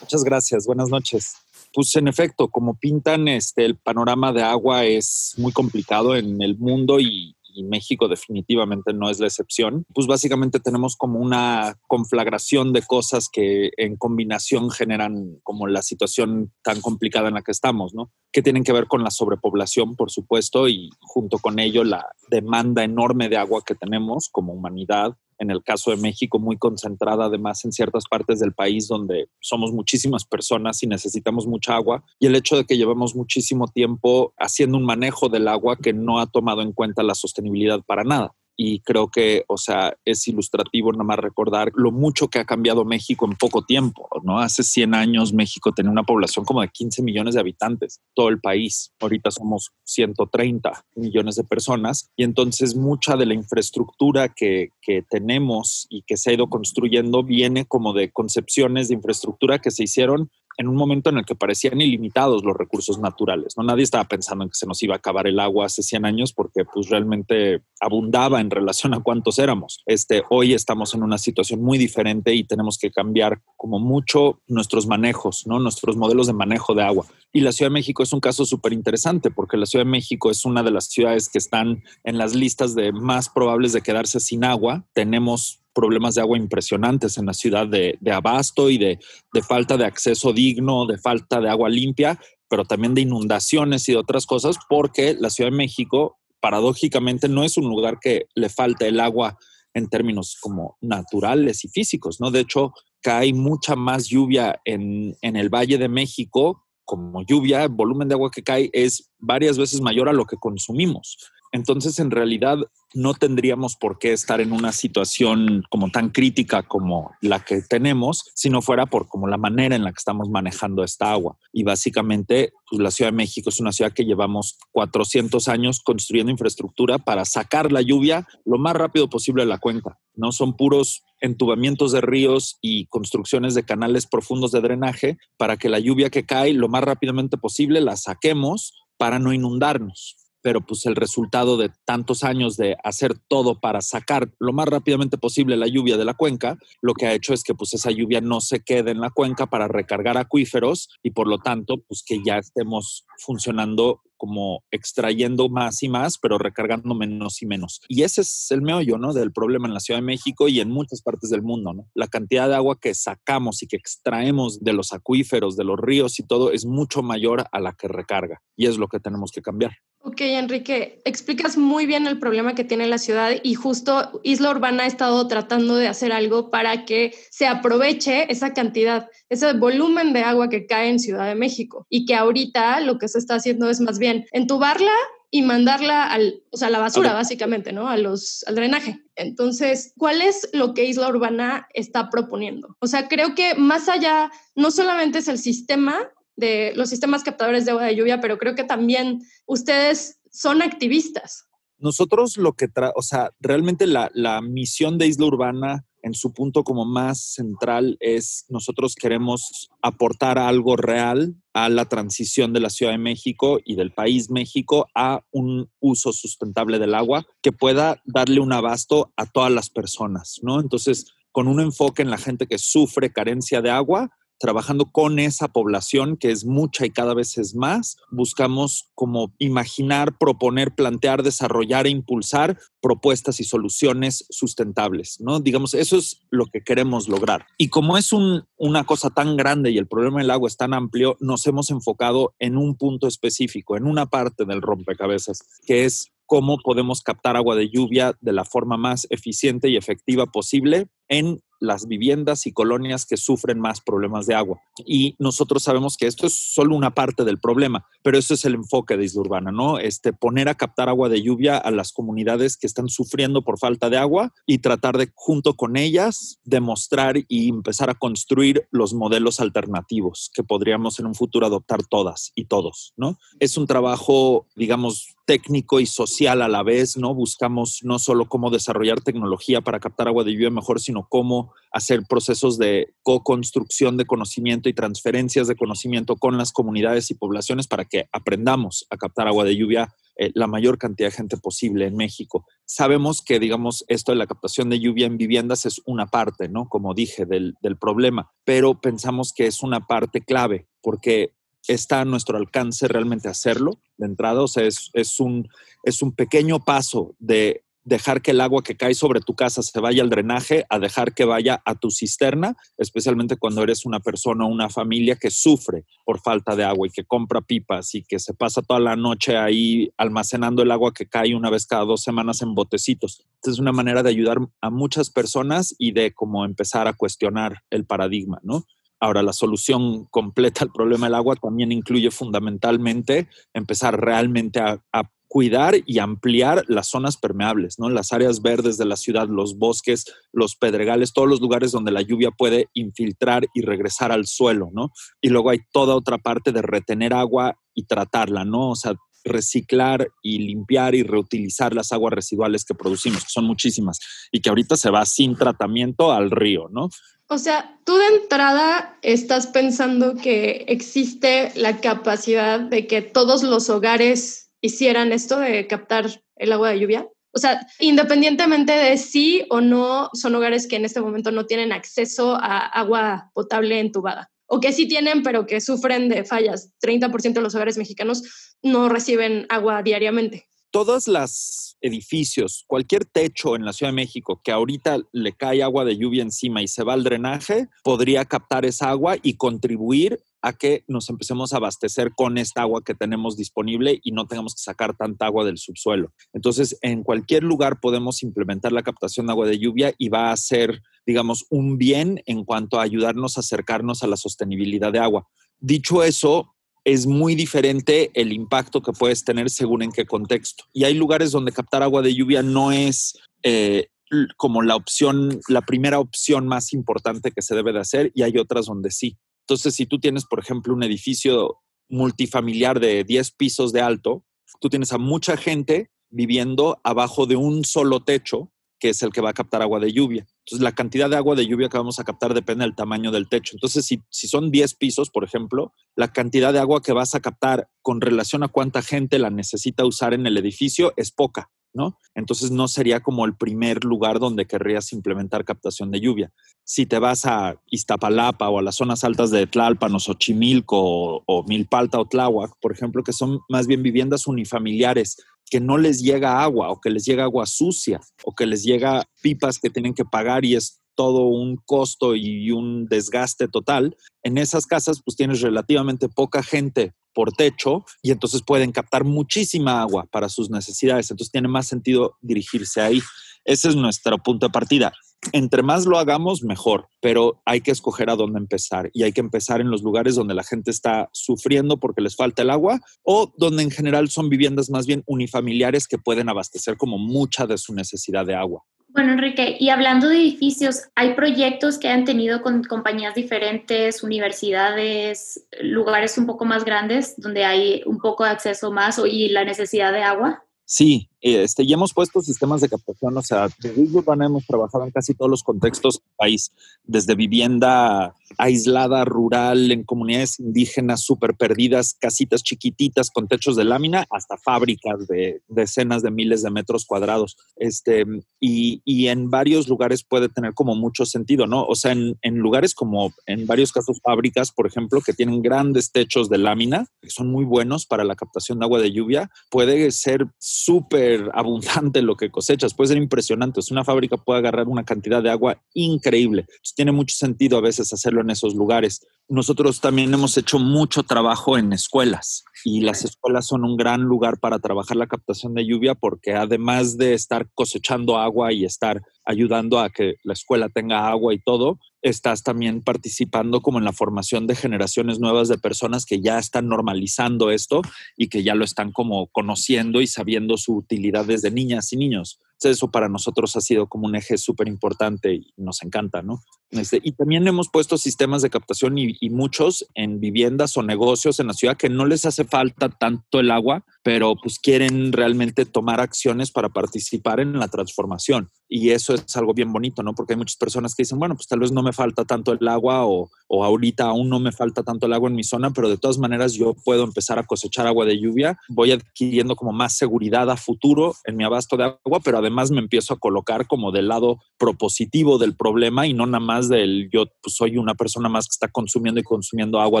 Muchas 0.00 0.24
gracias, 0.24 0.66
buenas 0.66 0.88
noches. 0.88 1.36
Pues 1.72 1.94
en 1.96 2.08
efecto, 2.08 2.48
como 2.48 2.74
pintan, 2.74 3.28
este, 3.28 3.64
el 3.64 3.76
panorama 3.76 4.32
de 4.32 4.42
agua 4.42 4.84
es 4.84 5.34
muy 5.36 5.52
complicado 5.52 6.16
en 6.16 6.40
el 6.42 6.56
mundo 6.56 6.98
y, 7.00 7.35
y 7.56 7.64
México 7.64 8.06
definitivamente 8.08 8.92
no 8.92 9.10
es 9.10 9.18
la 9.18 9.26
excepción, 9.26 9.86
pues 9.94 10.06
básicamente 10.06 10.60
tenemos 10.60 10.96
como 10.96 11.18
una 11.18 11.78
conflagración 11.86 12.72
de 12.72 12.82
cosas 12.82 13.28
que 13.32 13.70
en 13.76 13.96
combinación 13.96 14.70
generan 14.70 15.38
como 15.42 15.66
la 15.66 15.82
situación 15.82 16.52
tan 16.62 16.80
complicada 16.80 17.28
en 17.28 17.34
la 17.34 17.42
que 17.42 17.52
estamos, 17.52 17.94
¿no? 17.94 18.12
Que 18.32 18.42
tienen 18.42 18.64
que 18.64 18.72
ver 18.72 18.86
con 18.86 19.02
la 19.02 19.10
sobrepoblación, 19.10 19.96
por 19.96 20.10
supuesto, 20.10 20.68
y 20.68 20.90
junto 21.00 21.38
con 21.38 21.58
ello 21.58 21.82
la 21.82 22.06
demanda 22.30 22.84
enorme 22.84 23.28
de 23.28 23.38
agua 23.38 23.62
que 23.64 23.74
tenemos 23.74 24.28
como 24.30 24.52
humanidad, 24.52 25.16
en 25.38 25.50
el 25.50 25.62
caso 25.62 25.90
de 25.90 25.96
México, 25.96 26.38
muy 26.38 26.56
concentrada 26.56 27.26
además 27.26 27.64
en 27.64 27.72
ciertas 27.72 28.04
partes 28.08 28.40
del 28.40 28.52
país 28.52 28.88
donde 28.88 29.28
somos 29.40 29.72
muchísimas 29.72 30.24
personas 30.24 30.82
y 30.82 30.86
necesitamos 30.86 31.46
mucha 31.46 31.76
agua, 31.76 32.04
y 32.18 32.26
el 32.26 32.36
hecho 32.36 32.56
de 32.56 32.64
que 32.64 32.76
llevamos 32.76 33.14
muchísimo 33.14 33.68
tiempo 33.68 34.34
haciendo 34.38 34.78
un 34.78 34.84
manejo 34.84 35.28
del 35.28 35.48
agua 35.48 35.76
que 35.76 35.92
no 35.92 36.20
ha 36.20 36.26
tomado 36.26 36.62
en 36.62 36.72
cuenta 36.72 37.02
la 37.02 37.14
sostenibilidad 37.14 37.82
para 37.84 38.04
nada 38.04 38.34
y 38.56 38.80
creo 38.80 39.08
que, 39.08 39.44
o 39.48 39.58
sea, 39.58 39.96
es 40.04 40.26
ilustrativo 40.28 40.90
nada 40.92 41.04
más 41.04 41.18
recordar 41.18 41.70
lo 41.74 41.92
mucho 41.92 42.28
que 42.28 42.38
ha 42.38 42.44
cambiado 42.44 42.84
México 42.84 43.26
en 43.26 43.36
poco 43.36 43.62
tiempo, 43.62 44.08
¿no? 44.22 44.38
Hace 44.38 44.62
100 44.62 44.94
años 44.94 45.32
México 45.32 45.72
tenía 45.72 45.92
una 45.92 46.04
población 46.04 46.44
como 46.44 46.62
de 46.62 46.68
15 46.68 47.02
millones 47.02 47.34
de 47.34 47.40
habitantes, 47.40 48.00
todo 48.14 48.28
el 48.28 48.40
país. 48.40 48.92
Ahorita 49.00 49.30
somos 49.30 49.72
130 49.84 50.84
millones 50.94 51.36
de 51.36 51.44
personas 51.44 52.10
y 52.16 52.24
entonces 52.24 52.74
mucha 52.74 53.16
de 53.16 53.26
la 53.26 53.34
infraestructura 53.34 54.30
que, 54.34 54.70
que 54.80 55.02
tenemos 55.02 55.86
y 55.90 56.02
que 56.02 56.16
se 56.16 56.30
ha 56.30 56.34
ido 56.34 56.48
construyendo 56.48 57.22
viene 57.22 57.66
como 57.66 57.92
de 57.92 58.10
concepciones 58.10 58.88
de 58.88 58.94
infraestructura 58.94 59.58
que 59.58 59.70
se 59.70 59.84
hicieron 59.84 60.30
en 60.56 60.68
un 60.68 60.76
momento 60.76 61.10
en 61.10 61.18
el 61.18 61.24
que 61.24 61.34
parecían 61.34 61.80
ilimitados 61.80 62.44
los 62.44 62.56
recursos 62.56 62.98
naturales. 62.98 63.54
¿no? 63.56 63.64
Nadie 63.64 63.84
estaba 63.84 64.04
pensando 64.04 64.44
en 64.44 64.50
que 64.50 64.56
se 64.56 64.66
nos 64.66 64.82
iba 64.82 64.94
a 64.94 64.98
acabar 64.98 65.26
el 65.26 65.38
agua 65.38 65.66
hace 65.66 65.82
100 65.82 66.06
años 66.06 66.32
porque 66.32 66.64
pues 66.64 66.88
realmente 66.88 67.62
abundaba 67.80 68.40
en 68.40 68.50
relación 68.50 68.94
a 68.94 69.00
cuántos 69.00 69.38
éramos. 69.38 69.82
Este, 69.86 70.22
hoy 70.30 70.54
estamos 70.54 70.94
en 70.94 71.02
una 71.02 71.18
situación 71.18 71.62
muy 71.62 71.78
diferente 71.78 72.34
y 72.34 72.44
tenemos 72.44 72.78
que 72.78 72.90
cambiar 72.90 73.42
como 73.56 73.78
mucho 73.78 74.40
nuestros 74.46 74.86
manejos, 74.86 75.46
¿no? 75.46 75.58
nuestros 75.58 75.96
modelos 75.96 76.26
de 76.26 76.32
manejo 76.32 76.74
de 76.74 76.82
agua. 76.82 77.06
Y 77.32 77.40
la 77.40 77.52
Ciudad 77.52 77.70
de 77.70 77.74
México 77.74 78.02
es 78.02 78.12
un 78.12 78.20
caso 78.20 78.46
súper 78.46 78.72
interesante 78.72 79.30
porque 79.30 79.56
la 79.56 79.66
Ciudad 79.66 79.84
de 79.84 79.90
México 79.90 80.30
es 80.30 80.44
una 80.44 80.62
de 80.62 80.70
las 80.70 80.86
ciudades 80.86 81.28
que 81.28 81.38
están 81.38 81.82
en 82.04 82.18
las 82.18 82.34
listas 82.34 82.74
de 82.74 82.92
más 82.92 83.28
probables 83.28 83.72
de 83.72 83.82
quedarse 83.82 84.20
sin 84.20 84.44
agua. 84.44 84.86
Tenemos 84.94 85.65
problemas 85.76 86.14
de 86.14 86.22
agua 86.22 86.38
impresionantes 86.38 87.18
en 87.18 87.26
la 87.26 87.34
ciudad 87.34 87.68
de, 87.68 87.98
abasto 88.10 88.70
y 88.70 88.78
de, 88.78 88.98
falta 89.46 89.76
de 89.76 89.84
acceso 89.84 90.32
digno, 90.32 90.86
de 90.86 90.96
falta 90.96 91.38
de 91.38 91.50
agua 91.50 91.68
limpia, 91.68 92.18
pero 92.48 92.64
también 92.64 92.94
de 92.94 93.02
inundaciones 93.02 93.86
y 93.88 93.92
de 93.92 93.98
otras 93.98 94.24
cosas, 94.24 94.56
porque 94.70 95.14
la 95.20 95.28
Ciudad 95.28 95.50
de 95.50 95.56
México, 95.56 96.16
paradójicamente, 96.40 97.28
no 97.28 97.44
es 97.44 97.58
un 97.58 97.68
lugar 97.68 97.98
que 98.00 98.26
le 98.34 98.48
falte 98.48 98.88
el 98.88 99.00
agua 99.00 99.36
en 99.74 99.88
términos 99.88 100.38
como 100.40 100.78
naturales 100.80 101.62
y 101.66 101.68
físicos, 101.68 102.22
¿no? 102.22 102.30
De 102.30 102.40
hecho, 102.40 102.72
cae 103.02 103.34
mucha 103.34 103.76
más 103.76 104.08
lluvia 104.08 104.58
en, 104.64 105.14
en 105.20 105.36
el 105.36 105.50
Valle 105.50 105.76
de 105.76 105.90
México 105.90 106.66
como 106.86 107.22
lluvia, 107.26 107.64
el 107.64 107.68
volumen 107.68 108.08
de 108.08 108.14
agua 108.14 108.30
que 108.30 108.44
cae 108.44 108.70
es 108.72 109.10
varias 109.18 109.58
veces 109.58 109.80
mayor 109.82 110.08
a 110.08 110.12
lo 110.12 110.24
que 110.24 110.36
consumimos. 110.36 111.18
Entonces, 111.56 111.98
en 111.98 112.10
realidad, 112.10 112.58
no 112.94 113.14
tendríamos 113.14 113.76
por 113.76 113.98
qué 113.98 114.12
estar 114.12 114.42
en 114.42 114.52
una 114.52 114.72
situación 114.72 115.64
como 115.70 115.90
tan 115.90 116.10
crítica 116.10 116.62
como 116.62 117.12
la 117.22 117.40
que 117.40 117.62
tenemos, 117.62 118.30
si 118.34 118.50
no 118.50 118.60
fuera 118.60 118.84
por 118.84 119.08
como 119.08 119.26
la 119.26 119.38
manera 119.38 119.74
en 119.74 119.82
la 119.82 119.90
que 119.90 119.98
estamos 119.98 120.28
manejando 120.28 120.84
esta 120.84 121.10
agua. 121.10 121.38
Y 121.54 121.62
básicamente, 121.62 122.52
pues, 122.70 122.82
la 122.82 122.90
Ciudad 122.90 123.10
de 123.10 123.16
México 123.16 123.48
es 123.48 123.58
una 123.58 123.72
ciudad 123.72 123.92
que 123.92 124.04
llevamos 124.04 124.58
400 124.72 125.48
años 125.48 125.80
construyendo 125.80 126.30
infraestructura 126.30 126.98
para 126.98 127.24
sacar 127.24 127.72
la 127.72 127.80
lluvia 127.80 128.26
lo 128.44 128.58
más 128.58 128.76
rápido 128.76 129.08
posible 129.08 129.44
de 129.44 129.48
la 129.48 129.58
cuenca. 129.58 129.98
No 130.14 130.32
son 130.32 130.56
puros 130.56 131.04
entubamientos 131.22 131.92
de 131.92 132.02
ríos 132.02 132.58
y 132.60 132.84
construcciones 132.88 133.54
de 133.54 133.64
canales 133.64 134.06
profundos 134.06 134.52
de 134.52 134.60
drenaje 134.60 135.16
para 135.38 135.56
que 135.56 135.70
la 135.70 135.78
lluvia 135.78 136.10
que 136.10 136.26
cae 136.26 136.52
lo 136.52 136.68
más 136.68 136.84
rápidamente 136.84 137.38
posible 137.38 137.80
la 137.80 137.96
saquemos 137.96 138.74
para 138.98 139.18
no 139.18 139.32
inundarnos 139.32 140.25
pero 140.46 140.60
pues 140.60 140.86
el 140.86 140.94
resultado 140.94 141.56
de 141.56 141.72
tantos 141.84 142.22
años 142.22 142.56
de 142.56 142.76
hacer 142.84 143.18
todo 143.26 143.58
para 143.58 143.80
sacar 143.80 144.30
lo 144.38 144.52
más 144.52 144.68
rápidamente 144.68 145.18
posible 145.18 145.56
la 145.56 145.66
lluvia 145.66 145.96
de 145.96 146.04
la 146.04 146.14
cuenca, 146.14 146.56
lo 146.80 146.94
que 146.94 147.08
ha 147.08 147.14
hecho 147.14 147.34
es 147.34 147.42
que 147.42 147.52
pues 147.52 147.74
esa 147.74 147.90
lluvia 147.90 148.20
no 148.20 148.40
se 148.40 148.60
quede 148.60 148.92
en 148.92 149.00
la 149.00 149.10
cuenca 149.10 149.46
para 149.46 149.66
recargar 149.66 150.16
acuíferos 150.16 150.88
y 151.02 151.10
por 151.10 151.26
lo 151.26 151.38
tanto 151.38 151.78
pues 151.88 152.04
que 152.06 152.20
ya 152.24 152.38
estemos 152.38 153.06
funcionando 153.18 154.02
como 154.16 154.64
extrayendo 154.70 155.48
más 155.48 155.82
y 155.82 155.88
más, 155.88 156.18
pero 156.18 156.38
recargando 156.38 156.94
menos 156.94 157.42
y 157.42 157.46
menos. 157.46 157.80
Y 157.88 158.02
ese 158.02 158.22
es 158.22 158.46
el 158.50 158.62
meollo, 158.62 158.98
¿no? 158.98 159.12
Del 159.12 159.32
problema 159.32 159.68
en 159.68 159.74
la 159.74 159.80
Ciudad 159.80 160.00
de 160.00 160.06
México 160.06 160.48
y 160.48 160.60
en 160.60 160.70
muchas 160.70 161.02
partes 161.02 161.30
del 161.30 161.42
mundo, 161.42 161.72
¿no? 161.72 161.88
La 161.94 162.08
cantidad 162.08 162.48
de 162.48 162.54
agua 162.54 162.78
que 162.80 162.94
sacamos 162.94 163.62
y 163.62 163.66
que 163.66 163.76
extraemos 163.76 164.60
de 164.60 164.72
los 164.72 164.92
acuíferos, 164.92 165.56
de 165.56 165.64
los 165.64 165.78
ríos 165.78 166.18
y 166.18 166.26
todo 166.26 166.52
es 166.52 166.66
mucho 166.66 167.02
mayor 167.02 167.46
a 167.52 167.60
la 167.60 167.72
que 167.72 167.88
recarga. 167.88 168.42
Y 168.56 168.66
es 168.66 168.78
lo 168.78 168.88
que 168.88 169.00
tenemos 169.00 169.30
que 169.32 169.42
cambiar. 169.42 169.72
Ok, 170.08 170.20
Enrique, 170.20 171.00
explicas 171.04 171.56
muy 171.56 171.84
bien 171.84 172.06
el 172.06 172.20
problema 172.20 172.54
que 172.54 172.62
tiene 172.62 172.86
la 172.86 172.98
ciudad 172.98 173.32
y 173.42 173.54
justo 173.54 174.20
Isla 174.22 174.52
Urbana 174.52 174.84
ha 174.84 174.86
estado 174.86 175.26
tratando 175.26 175.74
de 175.74 175.88
hacer 175.88 176.12
algo 176.12 176.48
para 176.48 176.84
que 176.84 177.12
se 177.32 177.48
aproveche 177.48 178.30
esa 178.30 178.54
cantidad, 178.54 179.08
ese 179.30 179.54
volumen 179.54 180.12
de 180.12 180.20
agua 180.20 180.48
que 180.48 180.64
cae 180.66 180.90
en 180.90 181.00
Ciudad 181.00 181.26
de 181.26 181.34
México 181.34 181.88
y 181.90 182.06
que 182.06 182.14
ahorita 182.14 182.80
lo 182.82 182.98
que 182.98 183.08
se 183.08 183.18
está 183.18 183.34
haciendo 183.34 183.68
es 183.68 183.80
más 183.80 183.98
bien 183.98 184.05
entubarla 184.32 184.92
y 185.30 185.42
mandarla 185.42 186.04
al, 186.04 186.42
o 186.50 186.56
sea, 186.56 186.68
a 186.68 186.70
la 186.70 186.78
basura, 186.78 187.12
básicamente, 187.12 187.72
¿no? 187.72 187.88
A 187.88 187.96
los, 187.96 188.44
al 188.46 188.54
drenaje. 188.54 189.00
Entonces, 189.16 189.92
¿cuál 189.98 190.22
es 190.22 190.48
lo 190.52 190.72
que 190.72 190.84
Isla 190.84 191.08
Urbana 191.08 191.68
está 191.74 192.10
proponiendo? 192.10 192.76
O 192.80 192.86
sea, 192.86 193.08
creo 193.08 193.34
que 193.34 193.54
más 193.54 193.88
allá, 193.88 194.30
no 194.54 194.70
solamente 194.70 195.18
es 195.18 195.28
el 195.28 195.38
sistema, 195.38 196.10
de 196.36 196.72
los 196.76 196.90
sistemas 196.90 197.24
captadores 197.24 197.64
de 197.64 197.72
agua 197.72 197.84
de 197.84 197.96
lluvia, 197.96 198.20
pero 198.20 198.38
creo 198.38 198.54
que 198.54 198.64
también 198.64 199.22
ustedes 199.46 200.20
son 200.30 200.62
activistas. 200.62 201.48
Nosotros 201.78 202.36
lo 202.36 202.54
que, 202.54 202.68
o 202.94 203.02
sea, 203.02 203.30
realmente 203.40 203.86
la, 203.86 204.10
la 204.14 204.40
misión 204.40 204.98
de 204.98 205.06
Isla 205.06 205.26
Urbana 205.26 205.84
en 206.06 206.14
su 206.14 206.32
punto 206.32 206.62
como 206.62 206.84
más 206.84 207.20
central 207.20 207.96
es 207.98 208.44
nosotros 208.48 208.94
queremos 208.94 209.68
aportar 209.82 210.38
algo 210.38 210.76
real 210.76 211.34
a 211.52 211.68
la 211.68 211.86
transición 211.86 212.52
de 212.52 212.60
la 212.60 212.70
Ciudad 212.70 212.92
de 212.92 212.98
México 212.98 213.58
y 213.64 213.74
del 213.74 213.92
país 213.92 214.30
México 214.30 214.86
a 214.94 215.24
un 215.32 215.68
uso 215.80 216.12
sustentable 216.12 216.78
del 216.78 216.94
agua 216.94 217.26
que 217.42 217.50
pueda 217.50 218.00
darle 218.04 218.38
un 218.38 218.52
abasto 218.52 219.12
a 219.16 219.26
todas 219.26 219.50
las 219.50 219.68
personas, 219.68 220.38
¿no? 220.42 220.60
Entonces, 220.60 221.12
con 221.32 221.48
un 221.48 221.60
enfoque 221.60 222.02
en 222.02 222.10
la 222.10 222.18
gente 222.18 222.46
que 222.46 222.58
sufre 222.58 223.12
carencia 223.12 223.60
de 223.60 223.70
agua, 223.70 224.10
trabajando 224.38 224.86
con 224.86 225.18
esa 225.18 225.48
población 225.48 226.16
que 226.16 226.30
es 226.30 226.44
mucha 226.44 226.86
y 226.86 226.90
cada 226.90 227.14
vez 227.14 227.38
es 227.38 227.54
más, 227.54 227.96
buscamos 228.10 228.90
como 228.94 229.32
imaginar, 229.38 230.16
proponer, 230.18 230.74
plantear, 230.74 231.22
desarrollar 231.22 231.86
e 231.86 231.90
impulsar 231.90 232.58
propuestas 232.80 233.40
y 233.40 233.44
soluciones 233.44 234.26
sustentables, 234.30 235.20
¿no? 235.20 235.40
Digamos, 235.40 235.74
eso 235.74 235.96
es 235.96 236.20
lo 236.30 236.46
que 236.46 236.60
queremos 236.60 237.08
lograr. 237.08 237.46
Y 237.58 237.68
como 237.68 237.98
es 237.98 238.12
una 238.12 238.84
cosa 238.84 239.10
tan 239.10 239.36
grande 239.36 239.70
y 239.70 239.78
el 239.78 239.88
problema 239.88 240.20
del 240.20 240.30
agua 240.30 240.48
es 240.48 240.56
tan 240.56 240.74
amplio, 240.74 241.16
nos 241.20 241.46
hemos 241.46 241.70
enfocado 241.70 242.34
en 242.38 242.56
un 242.56 242.76
punto 242.76 243.08
específico, 243.08 243.76
en 243.76 243.86
una 243.86 244.06
parte 244.06 244.44
del 244.44 244.62
rompecabezas, 244.62 245.44
que 245.66 245.84
es 245.84 246.12
cómo 246.26 246.58
podemos 246.58 247.02
captar 247.02 247.36
agua 247.36 247.56
de 247.56 247.70
lluvia 247.70 248.16
de 248.20 248.32
la 248.32 248.44
forma 248.44 248.76
más 248.76 249.06
eficiente 249.10 249.68
y 249.68 249.76
efectiva 249.76 250.26
posible 250.26 250.88
en 251.08 251.40
las 251.60 251.86
viviendas 251.86 252.46
y 252.46 252.52
colonias 252.52 253.06
que 253.06 253.16
sufren 253.16 253.60
más 253.60 253.80
problemas 253.80 254.26
de 254.26 254.34
agua. 254.34 254.60
Y 254.84 255.16
nosotros 255.18 255.62
sabemos 255.62 255.96
que 255.96 256.06
esto 256.06 256.26
es 256.26 256.34
solo 256.34 256.76
una 256.76 256.94
parte 256.94 257.24
del 257.24 257.38
problema, 257.38 257.86
pero 258.02 258.18
eso 258.18 258.34
es 258.34 258.44
el 258.44 258.54
enfoque 258.54 258.96
de 258.96 259.04
Isla 259.04 259.22
Urbana, 259.22 259.52
¿no? 259.52 259.78
Este, 259.78 260.12
poner 260.12 260.48
a 260.48 260.54
captar 260.54 260.88
agua 260.88 261.08
de 261.08 261.22
lluvia 261.22 261.56
a 261.56 261.70
las 261.70 261.92
comunidades 261.92 262.56
que 262.56 262.66
están 262.66 262.88
sufriendo 262.88 263.42
por 263.42 263.58
falta 263.58 263.90
de 263.90 263.98
agua 263.98 264.32
y 264.46 264.58
tratar 264.58 264.98
de, 264.98 265.10
junto 265.14 265.54
con 265.54 265.76
ellas, 265.76 266.40
demostrar 266.44 267.16
y 267.28 267.48
empezar 267.48 267.90
a 267.90 267.94
construir 267.94 268.66
los 268.70 268.94
modelos 268.94 269.40
alternativos 269.40 270.30
que 270.34 270.44
podríamos 270.44 270.98
en 270.98 271.06
un 271.06 271.14
futuro 271.14 271.46
adoptar 271.46 271.84
todas 271.84 272.32
y 272.34 272.46
todos, 272.46 272.92
¿no? 272.96 273.18
Es 273.40 273.56
un 273.56 273.66
trabajo, 273.66 274.46
digamos, 274.54 275.16
técnico 275.26 275.80
y 275.80 275.86
social 275.86 276.40
a 276.40 276.48
la 276.48 276.62
vez, 276.62 276.96
¿no? 276.96 277.12
Buscamos 277.12 277.80
no 277.82 277.98
solo 277.98 278.26
cómo 278.28 278.50
desarrollar 278.50 279.00
tecnología 279.00 279.60
para 279.60 279.80
captar 279.80 280.08
agua 280.08 280.24
de 280.24 280.32
lluvia 280.32 280.50
mejor, 280.50 280.80
sino 280.80 280.95
cómo 281.02 281.52
hacer 281.72 282.04
procesos 282.08 282.56
de 282.56 282.94
co-construcción 283.02 283.96
de 283.96 284.06
conocimiento 284.06 284.68
y 284.68 284.74
transferencias 284.74 285.46
de 285.46 285.56
conocimiento 285.56 286.16
con 286.16 286.38
las 286.38 286.52
comunidades 286.52 287.10
y 287.10 287.14
poblaciones 287.14 287.66
para 287.66 287.84
que 287.84 288.08
aprendamos 288.12 288.86
a 288.88 288.96
captar 288.96 289.28
agua 289.28 289.44
de 289.44 289.56
lluvia 289.56 289.94
eh, 290.16 290.30
la 290.34 290.46
mayor 290.46 290.78
cantidad 290.78 291.08
de 291.08 291.16
gente 291.16 291.36
posible 291.36 291.86
en 291.86 291.94
México. 291.94 292.46
Sabemos 292.64 293.20
que, 293.20 293.38
digamos, 293.38 293.84
esto 293.88 294.12
de 294.12 294.16
la 294.16 294.26
captación 294.26 294.70
de 294.70 294.80
lluvia 294.80 295.06
en 295.06 295.18
viviendas 295.18 295.66
es 295.66 295.82
una 295.84 296.06
parte, 296.06 296.48
¿no? 296.48 296.68
Como 296.68 296.94
dije, 296.94 297.26
del, 297.26 297.54
del 297.60 297.76
problema, 297.76 298.32
pero 298.44 298.80
pensamos 298.80 299.34
que 299.34 299.46
es 299.46 299.62
una 299.62 299.86
parte 299.86 300.22
clave 300.22 300.66
porque 300.80 301.32
está 301.68 302.00
a 302.00 302.04
nuestro 302.04 302.38
alcance 302.38 302.88
realmente 302.88 303.28
hacerlo 303.28 303.80
de 303.98 304.06
entrada. 304.06 304.40
O 304.42 304.48
sea, 304.48 304.64
es, 304.64 304.90
es, 304.94 305.20
un, 305.20 305.48
es 305.82 306.00
un 306.00 306.12
pequeño 306.12 306.60
paso 306.60 307.14
de 307.18 307.65
dejar 307.86 308.20
que 308.20 308.32
el 308.32 308.40
agua 308.40 308.62
que 308.62 308.76
cae 308.76 308.94
sobre 308.94 309.20
tu 309.20 309.34
casa 309.34 309.62
se 309.62 309.80
vaya 309.80 310.02
al 310.02 310.10
drenaje, 310.10 310.66
a 310.68 310.80
dejar 310.80 311.14
que 311.14 311.24
vaya 311.24 311.62
a 311.64 311.76
tu 311.76 311.90
cisterna, 311.90 312.56
especialmente 312.76 313.36
cuando 313.36 313.62
eres 313.62 313.86
una 313.86 314.00
persona 314.00 314.44
o 314.44 314.48
una 314.48 314.68
familia 314.68 315.14
que 315.14 315.30
sufre 315.30 315.84
por 316.04 316.20
falta 316.20 316.56
de 316.56 316.64
agua 316.64 316.88
y 316.88 316.90
que 316.90 317.04
compra 317.04 317.40
pipas 317.40 317.94
y 317.94 318.02
que 318.02 318.18
se 318.18 318.34
pasa 318.34 318.60
toda 318.60 318.80
la 318.80 318.96
noche 318.96 319.36
ahí 319.36 319.88
almacenando 319.96 320.62
el 320.62 320.72
agua 320.72 320.92
que 320.92 321.06
cae 321.06 321.36
una 321.36 321.48
vez 321.48 321.64
cada 321.66 321.84
dos 321.84 322.02
semanas 322.02 322.42
en 322.42 322.56
botecitos. 322.56 323.22
es 323.44 323.60
una 323.60 323.72
manera 323.72 324.02
de 324.02 324.10
ayudar 324.10 324.38
a 324.60 324.70
muchas 324.70 325.08
personas 325.08 325.72
y 325.78 325.92
de 325.92 326.12
como 326.12 326.44
empezar 326.44 326.88
a 326.88 326.92
cuestionar 326.92 327.62
el 327.70 327.86
paradigma, 327.86 328.40
¿no? 328.42 328.64
Ahora, 328.98 329.22
la 329.22 329.34
solución 329.34 330.06
completa 330.06 330.64
al 330.64 330.72
problema 330.72 331.06
del 331.06 331.14
agua 331.14 331.36
también 331.36 331.70
incluye 331.70 332.10
fundamentalmente 332.10 333.28
empezar 333.52 334.00
realmente 334.00 334.58
a, 334.58 334.80
cuidar 335.28 335.74
y 335.86 335.98
ampliar 335.98 336.64
las 336.68 336.88
zonas 336.88 337.16
permeables, 337.16 337.78
¿no? 337.78 337.90
Las 337.90 338.12
áreas 338.12 338.42
verdes 338.42 338.78
de 338.78 338.84
la 338.84 338.96
ciudad, 338.96 339.28
los 339.28 339.58
bosques, 339.58 340.04
los 340.32 340.56
pedregales, 340.56 341.12
todos 341.12 341.28
los 341.28 341.40
lugares 341.40 341.72
donde 341.72 341.90
la 341.90 342.02
lluvia 342.02 342.30
puede 342.30 342.68
infiltrar 342.74 343.46
y 343.54 343.62
regresar 343.62 344.12
al 344.12 344.26
suelo, 344.26 344.70
¿no? 344.72 344.92
Y 345.20 345.28
luego 345.28 345.50
hay 345.50 345.60
toda 345.72 345.94
otra 345.94 346.18
parte 346.18 346.52
de 346.52 346.62
retener 346.62 347.12
agua 347.12 347.58
y 347.74 347.84
tratarla, 347.84 348.44
¿no? 348.44 348.70
O 348.70 348.76
sea, 348.76 348.94
reciclar 349.24 350.08
y 350.22 350.38
limpiar 350.38 350.94
y 350.94 351.02
reutilizar 351.02 351.74
las 351.74 351.92
aguas 351.92 352.14
residuales 352.14 352.64
que 352.64 352.74
producimos, 352.74 353.24
que 353.24 353.30
son 353.30 353.44
muchísimas, 353.44 353.98
y 354.30 354.40
que 354.40 354.48
ahorita 354.48 354.76
se 354.76 354.90
va 354.90 355.04
sin 355.04 355.36
tratamiento 355.36 356.12
al 356.12 356.30
río, 356.30 356.68
¿no? 356.70 356.88
O 357.28 357.38
sea, 357.38 357.76
tú 357.84 357.96
de 357.96 358.06
entrada 358.22 358.96
estás 359.02 359.48
pensando 359.48 360.14
que 360.14 360.64
existe 360.68 361.50
la 361.56 361.80
capacidad 361.80 362.60
de 362.60 362.86
que 362.86 363.02
todos 363.02 363.42
los 363.42 363.68
hogares 363.68 364.45
hicieran 364.60 365.12
esto 365.12 365.38
de 365.38 365.66
captar 365.66 366.22
el 366.36 366.52
agua 366.52 366.70
de 366.70 366.80
lluvia. 366.80 367.08
O 367.32 367.38
sea, 367.38 367.66
independientemente 367.80 368.72
de 368.72 368.96
si 368.96 369.44
o 369.50 369.60
no 369.60 370.08
son 370.14 370.34
hogares 370.34 370.66
que 370.66 370.76
en 370.76 370.84
este 370.84 371.00
momento 371.00 371.30
no 371.30 371.46
tienen 371.46 371.72
acceso 371.72 372.34
a 372.34 372.58
agua 372.66 373.30
potable 373.34 373.78
entubada 373.78 374.30
o 374.46 374.60
que 374.60 374.72
sí 374.72 374.86
tienen, 374.88 375.22
pero 375.22 375.46
que 375.46 375.60
sufren 375.60 376.08
de 376.08 376.24
fallas. 376.24 376.72
30% 376.80 377.34
de 377.34 377.40
los 377.40 377.54
hogares 377.54 377.78
mexicanos 377.78 378.54
no 378.62 378.88
reciben 378.88 379.46
agua 379.48 379.82
diariamente. 379.82 380.48
Todos 380.70 381.08
los 381.08 381.76
edificios, 381.80 382.64
cualquier 382.66 383.04
techo 383.04 383.56
en 383.56 383.64
la 383.64 383.72
Ciudad 383.72 383.92
de 383.92 383.96
México 383.96 384.40
que 384.44 384.52
ahorita 384.52 384.98
le 385.12 385.32
cae 385.32 385.62
agua 385.62 385.84
de 385.84 385.96
lluvia 385.96 386.22
encima 386.22 386.62
y 386.62 386.68
se 386.68 386.84
va 386.84 386.94
al 386.94 387.04
drenaje, 387.04 387.68
podría 387.82 388.24
captar 388.24 388.64
esa 388.64 388.90
agua 388.90 389.16
y 389.22 389.34
contribuir 389.34 390.22
a 390.42 390.52
que 390.52 390.84
nos 390.86 391.08
empecemos 391.08 391.52
a 391.52 391.56
abastecer 391.56 392.12
con 392.14 392.38
esta 392.38 392.62
agua 392.62 392.84
que 392.84 392.94
tenemos 392.94 393.36
disponible 393.36 394.00
y 394.02 394.12
no 394.12 394.26
tengamos 394.26 394.54
que 394.54 394.62
sacar 394.62 394.96
tanta 394.96 395.26
agua 395.26 395.44
del 395.44 395.58
subsuelo. 395.58 396.12
Entonces, 396.32 396.78
en 396.82 397.02
cualquier 397.02 397.42
lugar 397.42 397.80
podemos 397.80 398.22
implementar 398.22 398.70
la 398.70 398.82
captación 398.82 399.26
de 399.26 399.32
agua 399.32 399.46
de 399.46 399.58
lluvia 399.58 399.92
y 399.98 400.08
va 400.08 400.30
a 400.30 400.36
ser, 400.36 400.82
digamos, 401.04 401.46
un 401.50 401.78
bien 401.78 402.22
en 402.26 402.44
cuanto 402.44 402.78
a 402.78 402.82
ayudarnos 402.82 403.36
a 403.36 403.40
acercarnos 403.40 404.02
a 404.02 404.06
la 404.06 404.16
sostenibilidad 404.16 404.92
de 404.92 405.00
agua. 405.00 405.26
Dicho 405.58 406.04
eso, 406.04 406.55
es 406.86 407.04
muy 407.08 407.34
diferente 407.34 408.12
el 408.14 408.32
impacto 408.32 408.80
que 408.80 408.92
puedes 408.92 409.24
tener 409.24 409.50
según 409.50 409.82
en 409.82 409.90
qué 409.90 410.06
contexto. 410.06 410.64
Y 410.72 410.84
hay 410.84 410.94
lugares 410.94 411.32
donde 411.32 411.50
captar 411.50 411.82
agua 411.82 412.00
de 412.00 412.14
lluvia 412.14 412.44
no 412.44 412.70
es 412.70 413.18
eh, 413.42 413.88
como 414.36 414.62
la 414.62 414.76
opción, 414.76 415.40
la 415.48 415.62
primera 415.62 415.98
opción 415.98 416.46
más 416.46 416.72
importante 416.72 417.32
que 417.32 417.42
se 417.42 417.56
debe 417.56 417.72
de 417.72 417.80
hacer 417.80 418.12
y 418.14 418.22
hay 418.22 418.38
otras 418.38 418.66
donde 418.66 418.92
sí. 418.92 419.18
Entonces, 419.40 419.74
si 419.74 419.86
tú 419.86 419.98
tienes, 419.98 420.26
por 420.26 420.38
ejemplo, 420.38 420.72
un 420.74 420.84
edificio 420.84 421.58
multifamiliar 421.88 422.78
de 422.78 423.02
10 423.02 423.32
pisos 423.32 423.72
de 423.72 423.80
alto, 423.80 424.24
tú 424.60 424.68
tienes 424.68 424.92
a 424.92 424.98
mucha 424.98 425.36
gente 425.36 425.90
viviendo 426.08 426.78
abajo 426.84 427.26
de 427.26 427.34
un 427.34 427.64
solo 427.64 427.98
techo, 427.98 428.52
que 428.78 428.90
es 428.90 429.02
el 429.02 429.10
que 429.10 429.20
va 429.20 429.30
a 429.30 429.34
captar 429.34 429.60
agua 429.60 429.80
de 429.80 429.92
lluvia. 429.92 430.24
Entonces, 430.46 430.62
la 430.62 430.72
cantidad 430.72 431.10
de 431.10 431.16
agua 431.16 431.34
de 431.34 431.46
lluvia 431.46 431.68
que 431.68 431.76
vamos 431.76 431.98
a 431.98 432.04
captar 432.04 432.32
depende 432.32 432.64
del 432.64 432.76
tamaño 432.76 433.10
del 433.10 433.28
techo. 433.28 433.56
Entonces, 433.56 433.84
si, 433.84 434.04
si 434.10 434.28
son 434.28 434.52
10 434.52 434.74
pisos, 434.74 435.10
por 435.10 435.24
ejemplo, 435.24 435.72
la 435.96 436.12
cantidad 436.12 436.52
de 436.52 436.60
agua 436.60 436.82
que 436.82 436.92
vas 436.92 437.16
a 437.16 437.20
captar 437.20 437.68
con 437.82 438.00
relación 438.00 438.44
a 438.44 438.48
cuánta 438.48 438.80
gente 438.82 439.18
la 439.18 439.30
necesita 439.30 439.84
usar 439.84 440.14
en 440.14 440.24
el 440.24 440.38
edificio 440.38 440.92
es 440.96 441.10
poca. 441.10 441.50
¿no? 441.76 441.98
Entonces 442.14 442.50
no 442.50 442.68
sería 442.68 443.00
como 443.00 443.26
el 443.26 443.36
primer 443.36 443.84
lugar 443.84 444.18
donde 444.18 444.46
querrías 444.46 444.92
implementar 444.92 445.44
captación 445.44 445.90
de 445.90 446.00
lluvia. 446.00 446.32
Si 446.64 446.86
te 446.86 446.98
vas 446.98 447.26
a 447.26 447.60
Iztapalapa 447.70 448.48
o 448.48 448.58
a 448.58 448.62
las 448.62 448.76
zonas 448.76 449.04
altas 449.04 449.30
de 449.30 449.46
Tlalpan 449.46 449.94
o 449.94 450.00
Xochimilco 450.00 451.22
o, 451.26 451.44
Milpalta 451.46 452.00
o 452.00 452.06
Tláhuac, 452.06 452.52
por 452.60 452.72
ejemplo, 452.72 453.04
que 453.04 453.12
son 453.12 453.40
más 453.50 453.66
bien 453.66 453.82
viviendas 453.82 454.26
unifamiliares 454.26 455.18
que 455.50 455.60
no 455.60 455.78
les 455.78 456.02
llega 456.02 456.42
agua 456.42 456.70
o 456.70 456.80
que 456.80 456.90
les 456.90 457.04
llega 457.04 457.24
agua 457.24 457.46
sucia 457.46 458.00
o 458.24 458.34
que 458.34 458.46
les 458.46 458.64
llega 458.64 459.04
pipas 459.22 459.58
que 459.58 459.70
tienen 459.70 459.94
que 459.94 460.04
pagar 460.04 460.44
y 460.44 460.56
es 460.56 460.80
todo 460.96 461.26
un 461.26 461.56
costo 461.56 462.16
y 462.16 462.50
un 462.50 462.86
desgaste 462.86 463.48
total, 463.48 463.96
en 464.22 464.38
esas 464.38 464.66
casas 464.66 465.02
pues 465.04 465.16
tienes 465.16 465.42
relativamente 465.42 466.08
poca 466.08 466.42
gente 466.42 466.94
por 467.12 467.32
techo 467.32 467.84
y 468.02 468.10
entonces 468.10 468.42
pueden 468.44 468.72
captar 468.72 469.04
muchísima 469.04 469.80
agua 469.80 470.06
para 470.10 470.28
sus 470.28 470.50
necesidades. 470.50 471.10
Entonces 471.10 471.32
tiene 471.32 471.48
más 471.48 471.66
sentido 471.66 472.16
dirigirse 472.20 472.80
ahí. 472.80 473.00
Ese 473.44 473.68
es 473.68 473.76
nuestro 473.76 474.18
punto 474.18 474.46
de 474.46 474.52
partida. 474.52 474.92
Entre 475.32 475.62
más 475.62 475.86
lo 475.86 475.98
hagamos, 475.98 476.42
mejor, 476.42 476.88
pero 477.00 477.42
hay 477.44 477.60
que 477.60 477.70
escoger 477.70 478.10
a 478.10 478.16
dónde 478.16 478.38
empezar 478.38 478.90
y 478.92 479.02
hay 479.02 479.12
que 479.12 479.20
empezar 479.20 479.60
en 479.60 479.70
los 479.70 479.82
lugares 479.82 480.14
donde 480.14 480.34
la 480.34 480.44
gente 480.44 480.70
está 480.70 481.08
sufriendo 481.12 481.78
porque 481.78 482.00
les 482.00 482.16
falta 482.16 482.42
el 482.42 482.50
agua 482.50 482.80
o 483.02 483.32
donde 483.36 483.62
en 483.62 483.70
general 483.70 484.08
son 484.08 484.28
viviendas 484.28 484.70
más 484.70 484.86
bien 484.86 485.02
unifamiliares 485.06 485.88
que 485.88 485.98
pueden 485.98 486.28
abastecer 486.28 486.76
como 486.76 486.98
mucha 486.98 487.46
de 487.46 487.58
su 487.58 487.74
necesidad 487.74 488.24
de 488.24 488.34
agua. 488.34 488.62
Bueno, 488.88 489.12
Enrique, 489.12 489.58
y 489.60 489.68
hablando 489.68 490.08
de 490.08 490.16
edificios, 490.16 490.84
¿hay 490.94 491.14
proyectos 491.14 491.76
que 491.76 491.88
han 491.88 492.06
tenido 492.06 492.40
con 492.40 492.64
compañías 492.64 493.14
diferentes, 493.14 494.02
universidades, 494.02 495.46
lugares 495.60 496.16
un 496.16 496.24
poco 496.24 496.46
más 496.46 496.64
grandes 496.64 497.14
donde 497.18 497.44
hay 497.44 497.82
un 497.84 497.98
poco 497.98 498.24
de 498.24 498.30
acceso 498.30 498.72
más 498.72 498.98
y 499.04 499.28
la 499.28 499.44
necesidad 499.44 499.92
de 499.92 500.02
agua? 500.02 500.44
Sí, 500.64 501.10
Este, 501.34 501.64
y 501.64 501.72
hemos 501.72 501.92
puesto 501.92 502.22
sistemas 502.22 502.60
de 502.60 502.68
captación, 502.68 503.18
o 503.18 503.22
sea, 503.22 503.48
desde 503.58 503.82
Urbana 503.82 504.26
hemos 504.26 504.46
trabajado 504.46 504.84
en 504.84 504.92
casi 504.92 505.12
todos 505.12 505.28
los 505.28 505.42
contextos 505.42 505.94
del 505.94 506.14
país, 506.16 506.52
desde 506.84 507.16
vivienda 507.16 508.14
aislada, 508.38 509.04
rural, 509.04 509.72
en 509.72 509.82
comunidades 509.82 510.38
indígenas 510.38 511.02
súper 511.02 511.34
perdidas, 511.34 511.96
casitas 511.98 512.44
chiquititas 512.44 513.10
con 513.10 513.26
techos 513.26 513.56
de 513.56 513.64
lámina, 513.64 514.06
hasta 514.10 514.36
fábricas 514.36 515.08
de 515.08 515.42
decenas 515.48 516.04
de 516.04 516.12
miles 516.12 516.42
de 516.42 516.50
metros 516.50 516.84
cuadrados. 516.86 517.36
Este, 517.56 518.04
y, 518.38 518.82
y 518.84 519.08
en 519.08 519.28
varios 519.28 519.66
lugares 519.66 520.04
puede 520.04 520.28
tener 520.28 520.54
como 520.54 520.76
mucho 520.76 521.06
sentido, 521.06 521.48
¿no? 521.48 521.64
O 521.64 521.74
sea, 521.74 521.90
en, 521.90 522.16
en 522.22 522.38
lugares 522.38 522.72
como 522.72 523.12
en 523.26 523.48
varios 523.48 523.72
casos 523.72 524.00
fábricas, 524.00 524.52
por 524.52 524.68
ejemplo, 524.68 525.00
que 525.00 525.12
tienen 525.12 525.42
grandes 525.42 525.90
techos 525.90 526.28
de 526.28 526.38
lámina, 526.38 526.86
que 527.02 527.10
son 527.10 527.32
muy 527.32 527.44
buenos 527.44 527.84
para 527.84 528.04
la 528.04 528.14
captación 528.14 528.60
de 528.60 528.64
agua 528.64 528.80
de 528.80 528.92
lluvia, 528.92 529.28
puede 529.50 529.90
ser 529.90 530.28
súper 530.38 531.15
abundante 531.34 532.02
lo 532.02 532.16
que 532.16 532.30
cosechas, 532.30 532.74
puede 532.74 532.88
ser 532.88 532.96
impresionante. 532.98 533.60
Es 533.60 533.70
una 533.70 533.84
fábrica 533.84 534.16
puede 534.16 534.40
agarrar 534.40 534.68
una 534.68 534.84
cantidad 534.84 535.22
de 535.22 535.30
agua 535.30 535.62
increíble. 535.74 536.46
Tiene 536.74 536.92
mucho 536.92 537.14
sentido 537.16 537.58
a 537.58 537.62
veces 537.62 537.92
hacerlo 537.92 538.20
en 538.20 538.30
esos 538.30 538.54
lugares. 538.54 539.06
Nosotros 539.28 539.80
también 539.80 540.12
hemos 540.12 540.36
hecho 540.36 540.58
mucho 540.58 541.02
trabajo 541.02 541.58
en 541.58 541.72
escuelas 541.72 542.44
y 542.68 542.80
las 542.80 543.04
escuelas 543.04 543.46
son 543.46 543.64
un 543.64 543.76
gran 543.76 544.02
lugar 544.02 544.40
para 544.40 544.58
trabajar 544.58 544.96
la 544.96 545.06
captación 545.06 545.54
de 545.54 545.64
lluvia 545.64 545.94
porque 545.94 546.34
además 546.34 546.98
de 546.98 547.14
estar 547.14 547.48
cosechando 547.54 548.18
agua 548.18 548.52
y 548.52 548.64
estar 548.64 549.02
ayudando 549.24 549.78
a 549.78 549.90
que 549.90 550.16
la 550.24 550.32
escuela 550.32 550.68
tenga 550.68 551.06
agua 551.06 551.32
y 551.32 551.38
todo, 551.38 551.78
estás 552.02 552.42
también 552.42 552.82
participando 552.82 553.60
como 553.60 553.78
en 553.78 553.84
la 553.84 553.92
formación 553.92 554.48
de 554.48 554.56
generaciones 554.56 555.20
nuevas 555.20 555.46
de 555.46 555.58
personas 555.58 556.04
que 556.04 556.20
ya 556.20 556.40
están 556.40 556.66
normalizando 556.66 557.52
esto 557.52 557.82
y 558.16 558.30
que 558.30 558.42
ya 558.42 558.56
lo 558.56 558.64
están 558.64 558.90
como 558.90 559.28
conociendo 559.28 560.00
y 560.00 560.08
sabiendo 560.08 560.56
su 560.56 560.74
utilidad 560.74 561.24
desde 561.24 561.52
niñas 561.52 561.92
y 561.92 561.96
niños. 561.96 562.40
Eso 562.64 562.90
para 562.90 563.08
nosotros 563.08 563.54
ha 563.56 563.60
sido 563.60 563.86
como 563.86 564.06
un 564.06 564.16
eje 564.16 564.38
súper 564.38 564.68
importante 564.68 565.34
y 565.34 565.52
nos 565.56 565.82
encanta, 565.82 566.22
¿no? 566.22 566.40
Este, 566.70 567.00
y 567.02 567.12
también 567.12 567.46
hemos 567.46 567.68
puesto 567.68 567.96
sistemas 567.96 568.42
de 568.42 568.50
captación 568.50 568.98
y, 568.98 569.16
y, 569.20 569.30
muchos 569.30 569.86
en 569.94 570.18
viviendas 570.18 570.76
o 570.76 570.82
negocios 570.82 571.38
en 571.38 571.46
la 571.46 571.52
ciudad 571.52 571.76
que 571.76 571.88
no 571.88 572.06
les 572.06 572.26
hace 572.26 572.44
falta 572.44 572.88
tanto 572.88 573.38
el 573.38 573.52
agua, 573.52 573.84
pero 574.02 574.34
pues 574.34 574.58
quieren 574.58 575.12
realmente 575.12 575.64
tomar 575.64 576.00
acciones 576.00 576.50
para 576.50 576.70
participar 576.70 577.38
en 577.38 577.58
la 577.58 577.68
transformación. 577.68 578.48
Y 578.68 578.90
eso 578.90 579.14
es 579.14 579.36
algo 579.36 579.54
bien 579.54 579.72
bonito, 579.72 580.02
¿no? 580.02 580.14
Porque 580.14 580.32
hay 580.32 580.38
muchas 580.38 580.56
personas 580.56 580.94
que 580.94 581.04
dicen, 581.04 581.20
bueno, 581.20 581.36
pues 581.36 581.46
tal 581.46 581.60
vez 581.60 581.70
no 581.70 581.84
me 581.84 581.92
falta 581.92 582.24
tanto 582.24 582.52
el 582.52 582.66
agua 582.66 583.06
o, 583.06 583.30
o 583.46 583.64
ahorita 583.64 584.04
aún 584.04 584.28
no 584.28 584.40
me 584.40 584.50
falta 584.50 584.82
tanto 584.82 585.06
el 585.06 585.12
agua 585.12 585.28
en 585.28 585.36
mi 585.36 585.44
zona, 585.44 585.70
pero 585.70 585.88
de 585.88 585.98
todas 585.98 586.18
maneras 586.18 586.54
yo 586.54 586.74
puedo 586.74 587.04
empezar 587.04 587.38
a 587.38 587.44
cosechar 587.44 587.86
agua 587.86 588.04
de 588.04 588.18
lluvia, 588.18 588.58
voy 588.68 588.92
adquiriendo 588.92 589.54
como 589.54 589.72
más 589.72 589.96
seguridad 589.96 590.50
a 590.50 590.56
futuro 590.56 591.14
en 591.24 591.36
mi 591.36 591.44
abasto 591.44 591.76
de 591.76 591.84
agua, 591.84 592.20
pero 592.24 592.38
además 592.46 592.70
me 592.70 592.80
empiezo 592.80 593.14
a 593.14 593.18
colocar 593.18 593.66
como 593.66 593.92
del 593.92 594.08
lado 594.08 594.38
propositivo 594.58 595.38
del 595.38 595.56
problema 595.56 596.06
y 596.06 596.14
no 596.14 596.26
nada 596.26 596.40
más 596.40 596.68
del 596.68 597.08
yo 597.12 597.26
pues, 597.42 597.56
soy 597.56 597.76
una 597.78 597.94
persona 597.94 598.28
más 598.28 598.46
que 598.46 598.52
está 598.52 598.68
consumiendo 598.68 599.20
y 599.20 599.24
consumiendo 599.24 599.80
agua 599.80 600.00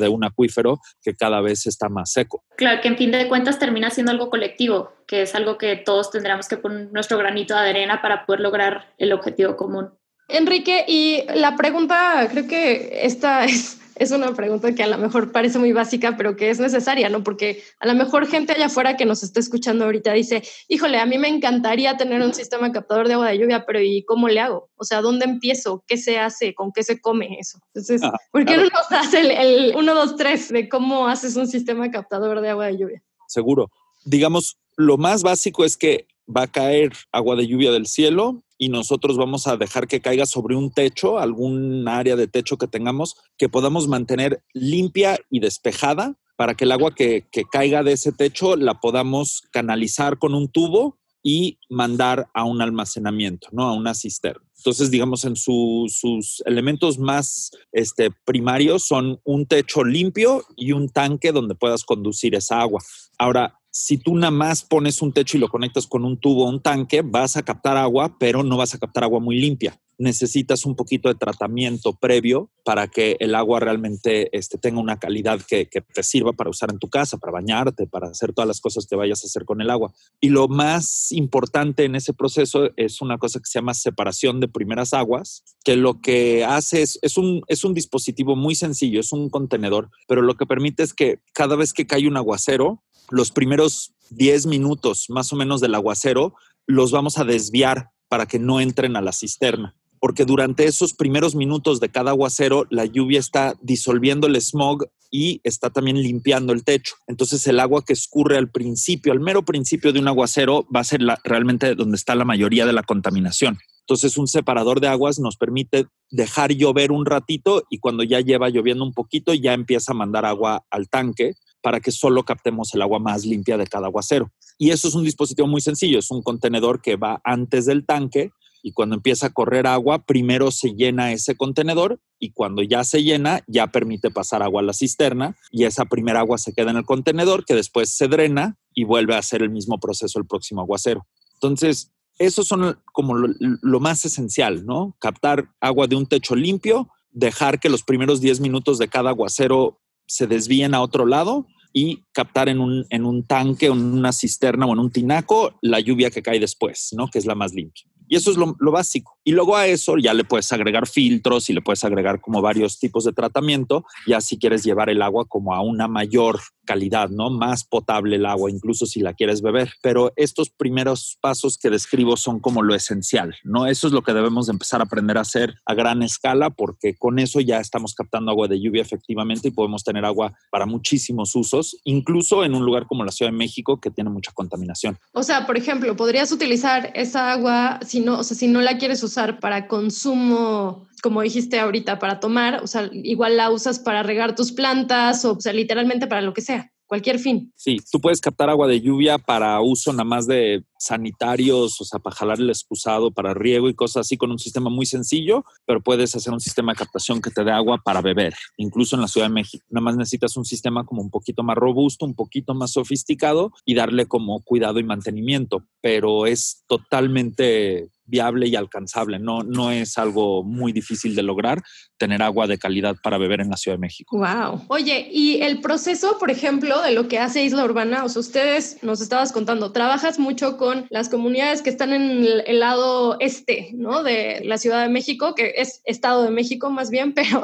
de 0.00 0.08
un 0.08 0.24
acuífero 0.24 0.80
que 1.02 1.14
cada 1.14 1.40
vez 1.40 1.66
está 1.66 1.88
más 1.88 2.12
seco. 2.12 2.44
Claro, 2.56 2.80
que 2.80 2.88
en 2.88 2.96
fin 2.96 3.10
de 3.10 3.28
cuentas 3.28 3.58
termina 3.58 3.90
siendo 3.90 4.12
algo 4.12 4.30
colectivo, 4.30 4.92
que 5.06 5.22
es 5.22 5.34
algo 5.34 5.58
que 5.58 5.76
todos 5.76 6.10
tendríamos 6.10 6.48
que 6.48 6.56
poner 6.56 6.92
nuestro 6.92 7.18
granito 7.18 7.54
de 7.54 7.70
arena 7.70 8.00
para 8.02 8.26
poder 8.26 8.40
lograr 8.40 8.92
el 8.98 9.12
objetivo 9.12 9.56
común. 9.56 9.90
Enrique, 10.28 10.84
y 10.88 11.22
la 11.34 11.56
pregunta, 11.56 12.28
creo 12.30 12.46
que 12.46 13.00
esta 13.02 13.44
es 13.44 13.80
es 13.96 14.10
una 14.10 14.34
pregunta 14.34 14.74
que 14.74 14.82
a 14.82 14.86
lo 14.86 14.98
mejor 14.98 15.32
parece 15.32 15.58
muy 15.58 15.72
básica, 15.72 16.16
pero 16.16 16.36
que 16.36 16.50
es 16.50 16.60
necesaria, 16.60 17.08
¿no? 17.08 17.22
Porque 17.22 17.62
a 17.80 17.86
lo 17.86 17.94
mejor 17.94 18.26
gente 18.26 18.52
allá 18.52 18.66
afuera 18.66 18.96
que 18.96 19.04
nos 19.04 19.22
está 19.22 19.40
escuchando 19.40 19.84
ahorita 19.84 20.12
dice, 20.12 20.42
híjole, 20.68 20.98
a 20.98 21.06
mí 21.06 21.18
me 21.18 21.28
encantaría 21.28 21.96
tener 21.96 22.22
un 22.22 22.34
sistema 22.34 22.72
captador 22.72 23.08
de 23.08 23.14
agua 23.14 23.28
de 23.28 23.38
lluvia, 23.38 23.64
pero 23.66 23.80
¿y 23.80 24.04
cómo 24.04 24.28
le 24.28 24.40
hago? 24.40 24.70
O 24.76 24.84
sea, 24.84 25.00
¿dónde 25.00 25.24
empiezo? 25.24 25.84
¿Qué 25.86 25.96
se 25.96 26.18
hace? 26.18 26.54
¿Con 26.54 26.72
qué 26.72 26.82
se 26.82 27.00
come 27.00 27.38
eso? 27.38 27.58
Entonces, 27.74 28.02
¿por 28.30 28.44
qué 28.44 28.56
no 28.56 28.64
nos 28.64 28.88
das 28.90 29.14
el, 29.14 29.30
el 29.30 29.76
1, 29.76 29.94
2, 29.94 30.16
3 30.16 30.48
de 30.48 30.68
cómo 30.68 31.08
haces 31.08 31.36
un 31.36 31.46
sistema 31.46 31.90
captador 31.90 32.40
de 32.40 32.50
agua 32.50 32.66
de 32.66 32.78
lluvia? 32.78 33.02
Seguro. 33.28 33.70
Digamos, 34.04 34.58
lo 34.76 34.96
más 34.98 35.22
básico 35.22 35.64
es 35.64 35.76
que 35.76 36.06
va 36.28 36.42
a 36.42 36.46
caer 36.52 36.92
agua 37.12 37.36
de 37.36 37.46
lluvia 37.46 37.72
del 37.72 37.86
cielo 37.86 38.42
y 38.58 38.68
nosotros 38.68 39.16
vamos 39.16 39.46
a 39.46 39.56
dejar 39.56 39.88
que 39.88 40.00
caiga 40.00 40.26
sobre 40.26 40.56
un 40.56 40.70
techo, 40.70 41.18
algún 41.18 41.86
área 41.88 42.16
de 42.16 42.28
techo 42.28 42.56
que 42.56 42.68
tengamos, 42.68 43.16
que 43.36 43.48
podamos 43.48 43.88
mantener 43.88 44.42
limpia 44.52 45.18
y 45.30 45.40
despejada 45.40 46.16
para 46.36 46.54
que 46.54 46.64
el 46.64 46.72
agua 46.72 46.94
que, 46.94 47.26
que 47.30 47.44
caiga 47.44 47.82
de 47.82 47.92
ese 47.92 48.12
techo 48.12 48.56
la 48.56 48.74
podamos 48.74 49.42
canalizar 49.52 50.18
con 50.18 50.34
un 50.34 50.48
tubo 50.48 50.98
y 51.22 51.58
mandar 51.70 52.28
a 52.34 52.44
un 52.44 52.60
almacenamiento, 52.60 53.48
¿no? 53.50 53.64
A 53.64 53.72
una 53.72 53.94
cisterna. 53.94 54.44
Entonces, 54.58 54.90
digamos, 54.90 55.24
en 55.24 55.36
sus 55.36 56.42
elementos 56.46 56.98
más 56.98 57.50
este, 57.72 58.10
primarios 58.24 58.86
son 58.86 59.20
un 59.24 59.46
techo 59.46 59.84
limpio 59.84 60.44
y 60.56 60.72
un 60.72 60.88
tanque 60.88 61.32
donde 61.32 61.54
puedas 61.54 61.84
conducir 61.84 62.34
esa 62.34 62.60
agua. 62.60 62.82
Ahora, 63.18 63.60
si 63.76 63.98
tú 63.98 64.14
nada 64.14 64.30
más 64.30 64.62
pones 64.62 65.02
un 65.02 65.12
techo 65.12 65.36
y 65.36 65.40
lo 65.40 65.48
conectas 65.48 65.88
con 65.88 66.04
un 66.04 66.16
tubo 66.16 66.44
o 66.44 66.48
un 66.48 66.62
tanque, 66.62 67.02
vas 67.02 67.36
a 67.36 67.42
captar 67.42 67.76
agua, 67.76 68.16
pero 68.20 68.44
no 68.44 68.56
vas 68.56 68.72
a 68.72 68.78
captar 68.78 69.02
agua 69.02 69.18
muy 69.18 69.40
limpia. 69.40 69.80
Necesitas 69.98 70.64
un 70.64 70.76
poquito 70.76 71.08
de 71.08 71.16
tratamiento 71.16 71.92
previo 71.92 72.52
para 72.64 72.86
que 72.86 73.16
el 73.18 73.34
agua 73.34 73.58
realmente 73.58 74.28
este, 74.36 74.58
tenga 74.58 74.80
una 74.80 75.00
calidad 75.00 75.40
que, 75.40 75.66
te 75.66 76.02
sirva 76.04 76.32
para 76.32 76.50
usar 76.50 76.70
en 76.70 76.78
tu 76.78 76.88
casa, 76.88 77.18
para 77.18 77.32
bañarte, 77.32 77.88
para 77.88 78.06
hacer 78.06 78.32
todas 78.32 78.46
las 78.46 78.60
cosas 78.60 78.86
que 78.86 78.94
vayas 78.94 79.24
a 79.24 79.26
hacer 79.26 79.44
con 79.44 79.60
el 79.60 79.70
agua. 79.70 79.92
Y 80.20 80.28
lo 80.28 80.46
más 80.46 81.10
importante 81.10 81.84
en 81.84 81.96
ese 81.96 82.12
proceso 82.14 82.70
es 82.76 83.00
una 83.00 83.18
cosa 83.18 83.40
que 83.40 83.46
se 83.46 83.58
llama 83.58 83.74
separación 83.74 84.38
de 84.38 84.46
primeras 84.46 84.94
aguas, 84.94 85.42
que 85.64 85.74
lo 85.74 86.00
que 86.00 86.44
hace 86.44 86.82
es, 86.82 87.18
un, 87.18 87.42
es 87.48 87.64
un 87.64 87.74
dispositivo 87.74 88.36
muy 88.36 88.54
sencillo, 88.54 89.00
es 89.00 89.10
un 89.10 89.30
contenedor, 89.30 89.90
pero 90.06 90.22
lo 90.22 90.36
que 90.36 90.46
permite 90.46 90.84
es 90.84 90.94
que 90.94 91.18
cada 91.32 91.56
vez 91.56 91.72
que 91.72 91.88
cae 91.88 92.06
un 92.06 92.16
aguacero, 92.16 92.84
los 93.10 93.30
primeros 93.30 93.92
10 94.10 94.46
minutos 94.46 95.06
más 95.08 95.32
o 95.32 95.36
menos 95.36 95.60
del 95.60 95.74
aguacero 95.74 96.34
los 96.66 96.92
vamos 96.92 97.18
a 97.18 97.24
desviar 97.24 97.90
para 98.08 98.26
que 98.26 98.38
no 98.38 98.60
entren 98.60 98.96
a 98.96 99.00
la 99.00 99.12
cisterna. 99.12 99.74
Porque 99.98 100.24
durante 100.24 100.66
esos 100.66 100.92
primeros 100.92 101.34
minutos 101.34 101.80
de 101.80 101.88
cada 101.88 102.10
aguacero, 102.10 102.66
la 102.70 102.84
lluvia 102.84 103.18
está 103.18 103.54
disolviendo 103.62 104.26
el 104.26 104.40
smog 104.40 104.84
y 105.10 105.40
está 105.44 105.70
también 105.70 106.02
limpiando 106.02 106.52
el 106.52 106.64
techo. 106.64 106.96
Entonces 107.06 107.46
el 107.46 107.60
agua 107.60 107.84
que 107.84 107.92
escurre 107.92 108.36
al 108.36 108.50
principio, 108.50 109.12
al 109.12 109.20
mero 109.20 109.44
principio 109.44 109.92
de 109.92 110.00
un 110.00 110.08
aguacero, 110.08 110.66
va 110.74 110.80
a 110.80 110.84
ser 110.84 111.00
la, 111.02 111.20
realmente 111.24 111.74
donde 111.74 111.96
está 111.96 112.14
la 112.14 112.24
mayoría 112.24 112.66
de 112.66 112.72
la 112.72 112.82
contaminación. 112.82 113.58
Entonces 113.80 114.18
un 114.18 114.26
separador 114.26 114.80
de 114.80 114.88
aguas 114.88 115.18
nos 115.18 115.36
permite 115.36 115.86
dejar 116.10 116.52
llover 116.52 116.90
un 116.90 117.06
ratito 117.06 117.64
y 117.70 117.78
cuando 117.78 118.02
ya 118.02 118.20
lleva 118.20 118.48
lloviendo 118.48 118.84
un 118.84 118.92
poquito 118.92 119.34
ya 119.34 119.52
empieza 119.52 119.92
a 119.92 119.94
mandar 119.94 120.24
agua 120.24 120.64
al 120.70 120.88
tanque 120.88 121.34
para 121.64 121.80
que 121.80 121.92
solo 121.92 122.24
captemos 122.24 122.74
el 122.74 122.82
agua 122.82 122.98
más 122.98 123.24
limpia 123.24 123.56
de 123.56 123.66
cada 123.66 123.86
aguacero. 123.86 124.30
Y 124.58 124.68
eso 124.68 124.86
es 124.86 124.94
un 124.94 125.02
dispositivo 125.02 125.48
muy 125.48 125.62
sencillo, 125.62 125.98
es 125.98 126.10
un 126.10 126.20
contenedor 126.20 126.82
que 126.82 126.96
va 126.96 127.22
antes 127.24 127.64
del 127.64 127.86
tanque 127.86 128.32
y 128.62 128.72
cuando 128.72 128.96
empieza 128.96 129.28
a 129.28 129.32
correr 129.32 129.66
agua, 129.66 130.04
primero 130.04 130.50
se 130.50 130.74
llena 130.74 131.12
ese 131.12 131.36
contenedor 131.36 132.00
y 132.18 132.32
cuando 132.32 132.62
ya 132.62 132.84
se 132.84 133.02
llena, 133.02 133.42
ya 133.46 133.68
permite 133.68 134.10
pasar 134.10 134.42
agua 134.42 134.60
a 134.60 134.64
la 134.64 134.74
cisterna 134.74 135.38
y 135.50 135.64
esa 135.64 135.86
primera 135.86 136.20
agua 136.20 136.36
se 136.36 136.52
queda 136.52 136.70
en 136.70 136.76
el 136.76 136.84
contenedor 136.84 137.46
que 137.46 137.54
después 137.54 137.96
se 137.96 138.08
drena 138.08 138.58
y 138.74 138.84
vuelve 138.84 139.14
a 139.14 139.20
hacer 139.20 139.40
el 139.40 139.48
mismo 139.48 139.80
proceso 139.80 140.18
el 140.18 140.26
próximo 140.26 140.60
aguacero. 140.60 141.06
Entonces, 141.32 141.92
eso 142.18 142.44
son 142.44 142.78
como 142.92 143.14
lo, 143.14 143.28
lo 143.40 143.80
más 143.80 144.04
esencial, 144.04 144.66
¿no? 144.66 144.96
Captar 144.98 145.48
agua 145.62 145.86
de 145.86 145.96
un 145.96 146.06
techo 146.06 146.36
limpio, 146.36 146.90
dejar 147.10 147.58
que 147.58 147.70
los 147.70 147.82
primeros 147.82 148.20
10 148.20 148.40
minutos 148.40 148.76
de 148.76 148.88
cada 148.88 149.10
aguacero 149.10 149.80
se 150.14 150.28
desvíen 150.28 150.74
a 150.74 150.80
otro 150.80 151.06
lado 151.06 151.48
y 151.72 152.04
captar 152.12 152.48
en 152.48 152.60
un, 152.60 152.86
en 152.90 153.04
un 153.04 153.24
tanque, 153.24 153.66
en 153.66 153.72
una 153.72 154.12
cisterna 154.12 154.64
o 154.64 154.72
en 154.72 154.78
un 154.78 154.92
tinaco 154.92 155.58
la 155.60 155.80
lluvia 155.80 156.08
que 156.08 156.22
cae 156.22 156.38
después, 156.38 156.90
¿no? 156.92 157.08
Que 157.08 157.18
es 157.18 157.26
la 157.26 157.34
más 157.34 157.52
limpia. 157.52 157.84
Y 158.06 158.14
eso 158.14 158.30
es 158.30 158.36
lo, 158.36 158.54
lo, 158.60 158.70
básico. 158.70 159.13
Y 159.24 159.32
luego 159.32 159.56
a 159.56 159.66
eso 159.66 159.96
ya 159.96 160.12
le 160.12 160.24
puedes 160.24 160.52
agregar 160.52 160.86
filtros 160.86 161.48
y 161.48 161.54
le 161.54 161.62
puedes 161.62 161.82
agregar 161.82 162.20
como 162.20 162.42
varios 162.42 162.78
tipos 162.78 163.04
de 163.04 163.12
tratamiento, 163.12 163.84
ya 164.06 164.20
si 164.20 164.38
quieres 164.38 164.62
llevar 164.64 164.90
el 164.90 165.00
agua 165.00 165.24
como 165.24 165.54
a 165.54 165.62
una 165.62 165.88
mayor 165.88 166.40
calidad, 166.66 167.10
¿no? 167.10 167.30
Más 167.30 167.64
potable 167.64 168.16
el 168.16 168.26
agua, 168.26 168.50
incluso 168.50 168.86
si 168.86 169.00
la 169.00 169.14
quieres 169.14 169.42
beber. 169.42 169.72
Pero 169.82 170.12
estos 170.16 170.50
primeros 170.50 171.18
pasos 171.20 171.58
que 171.58 171.70
describo 171.70 172.16
son 172.16 172.40
como 172.40 172.62
lo 172.62 172.74
esencial, 172.74 173.34
¿no? 173.44 173.66
Eso 173.66 173.86
es 173.86 173.92
lo 173.92 174.02
que 174.02 174.12
debemos 174.12 174.46
de 174.46 174.52
empezar 174.52 174.80
a 174.80 174.84
aprender 174.84 175.18
a 175.18 175.22
hacer 175.22 175.54
a 175.64 175.74
gran 175.74 176.02
escala, 176.02 176.50
porque 176.50 176.94
con 176.94 177.18
eso 177.18 177.40
ya 177.40 177.60
estamos 177.60 177.94
captando 177.94 178.30
agua 178.30 178.48
de 178.48 178.60
lluvia 178.60 178.82
efectivamente 178.82 179.48
y 179.48 179.52
podemos 179.52 179.84
tener 179.84 180.04
agua 180.04 180.34
para 180.50 180.66
muchísimos 180.66 181.34
usos, 181.34 181.76
incluso 181.84 182.44
en 182.44 182.54
un 182.54 182.64
lugar 182.64 182.86
como 182.86 183.04
la 183.04 183.12
Ciudad 183.12 183.30
de 183.30 183.38
México 183.38 183.80
que 183.80 183.90
tiene 183.90 184.10
mucha 184.10 184.32
contaminación. 184.32 184.98
O 185.12 185.22
sea, 185.22 185.46
por 185.46 185.56
ejemplo, 185.56 185.96
podrías 185.96 186.32
utilizar 186.32 186.90
esa 186.94 187.32
agua 187.32 187.80
si 187.86 188.00
no, 188.00 188.18
o 188.18 188.24
sea, 188.24 188.36
si 188.36 188.48
no 188.48 188.60
la 188.60 188.78
quieres 188.78 189.02
usar 189.02 189.13
para 189.40 189.68
consumo 189.68 190.86
como 191.04 191.20
dijiste 191.20 191.60
ahorita, 191.60 191.98
para 191.98 192.18
tomar, 192.18 192.62
o 192.62 192.66
sea, 192.66 192.88
igual 192.94 193.36
la 193.36 193.50
usas 193.50 193.78
para 193.78 194.02
regar 194.02 194.34
tus 194.34 194.52
plantas 194.52 195.22
o, 195.26 195.32
o 195.32 195.40
sea, 195.40 195.52
literalmente 195.52 196.06
para 196.06 196.22
lo 196.22 196.32
que 196.32 196.40
sea, 196.40 196.72
cualquier 196.86 197.18
fin. 197.18 197.52
Sí, 197.56 197.76
tú 197.92 198.00
puedes 198.00 198.22
captar 198.22 198.48
agua 198.48 198.66
de 198.66 198.80
lluvia 198.80 199.18
para 199.18 199.60
uso 199.60 199.92
nada 199.92 200.04
más 200.04 200.26
de 200.26 200.64
sanitarios, 200.84 201.80
o 201.80 201.84
sea, 201.84 201.98
para 201.98 202.14
jalar 202.14 202.38
el 202.38 202.50
excusado, 202.50 203.10
para 203.10 203.34
riego 203.34 203.68
y 203.68 203.74
cosas 203.74 204.06
así 204.06 204.16
con 204.16 204.30
un 204.30 204.38
sistema 204.38 204.70
muy 204.70 204.86
sencillo, 204.86 205.44
pero 205.66 205.80
puedes 205.80 206.14
hacer 206.14 206.32
un 206.32 206.40
sistema 206.40 206.72
de 206.72 206.78
captación 206.78 207.20
que 207.20 207.30
te 207.30 207.44
dé 207.44 207.52
agua 207.52 207.80
para 207.84 208.02
beber, 208.02 208.34
incluso 208.56 208.96
en 208.96 209.02
la 209.02 209.08
Ciudad 209.08 209.28
de 209.28 209.34
México. 209.34 209.64
Nada 209.70 209.84
más 209.84 209.96
necesitas 209.96 210.36
un 210.36 210.44
sistema 210.44 210.84
como 210.84 211.02
un 211.02 211.10
poquito 211.10 211.42
más 211.42 211.56
robusto, 211.56 212.04
un 212.04 212.14
poquito 212.14 212.54
más 212.54 212.72
sofisticado 212.72 213.52
y 213.64 213.74
darle 213.74 214.06
como 214.06 214.42
cuidado 214.42 214.78
y 214.78 214.84
mantenimiento, 214.84 215.64
pero 215.80 216.26
es 216.26 216.64
totalmente 216.66 217.88
viable 218.06 218.46
y 218.48 218.56
alcanzable. 218.56 219.18
No, 219.18 219.42
no 219.42 219.70
es 219.70 219.98
algo 219.98 220.42
muy 220.42 220.72
difícil 220.72 221.14
de 221.14 221.22
lograr 221.22 221.62
tener 221.96 222.22
agua 222.22 222.46
de 222.46 222.58
calidad 222.58 222.96
para 223.02 223.18
beber 223.18 223.40
en 223.40 223.50
la 223.50 223.56
Ciudad 223.56 223.76
de 223.76 223.80
México. 223.80 224.18
Wow. 224.18 224.64
Oye, 224.68 225.08
y 225.10 225.40
el 225.42 225.60
proceso, 225.60 226.18
por 226.18 226.30
ejemplo, 226.30 226.80
de 226.82 226.92
lo 226.92 227.08
que 227.08 227.18
hace 227.18 227.44
Isla 227.44 227.64
Urbana, 227.64 228.04
o 228.04 228.08
sea, 228.08 228.20
ustedes 228.20 228.82
nos 228.82 229.00
estabas 229.00 229.32
contando, 229.32 229.72
trabajas 229.72 230.18
mucho 230.18 230.56
con 230.56 230.73
las 230.90 231.08
comunidades 231.08 231.62
que 231.62 231.70
están 231.70 231.92
en 231.92 232.24
el, 232.46 232.60
lado 232.60 233.16
este, 233.20 233.70
¿no? 233.74 234.02
De 234.02 234.40
la 234.44 234.58
Ciudad 234.58 234.82
de 234.82 234.88
México, 234.88 235.34
que 235.34 235.54
es 235.56 235.80
Estado 235.84 236.22
de 236.22 236.30
México 236.30 236.70
más 236.70 236.90
bien, 236.90 237.12
pero 237.14 237.42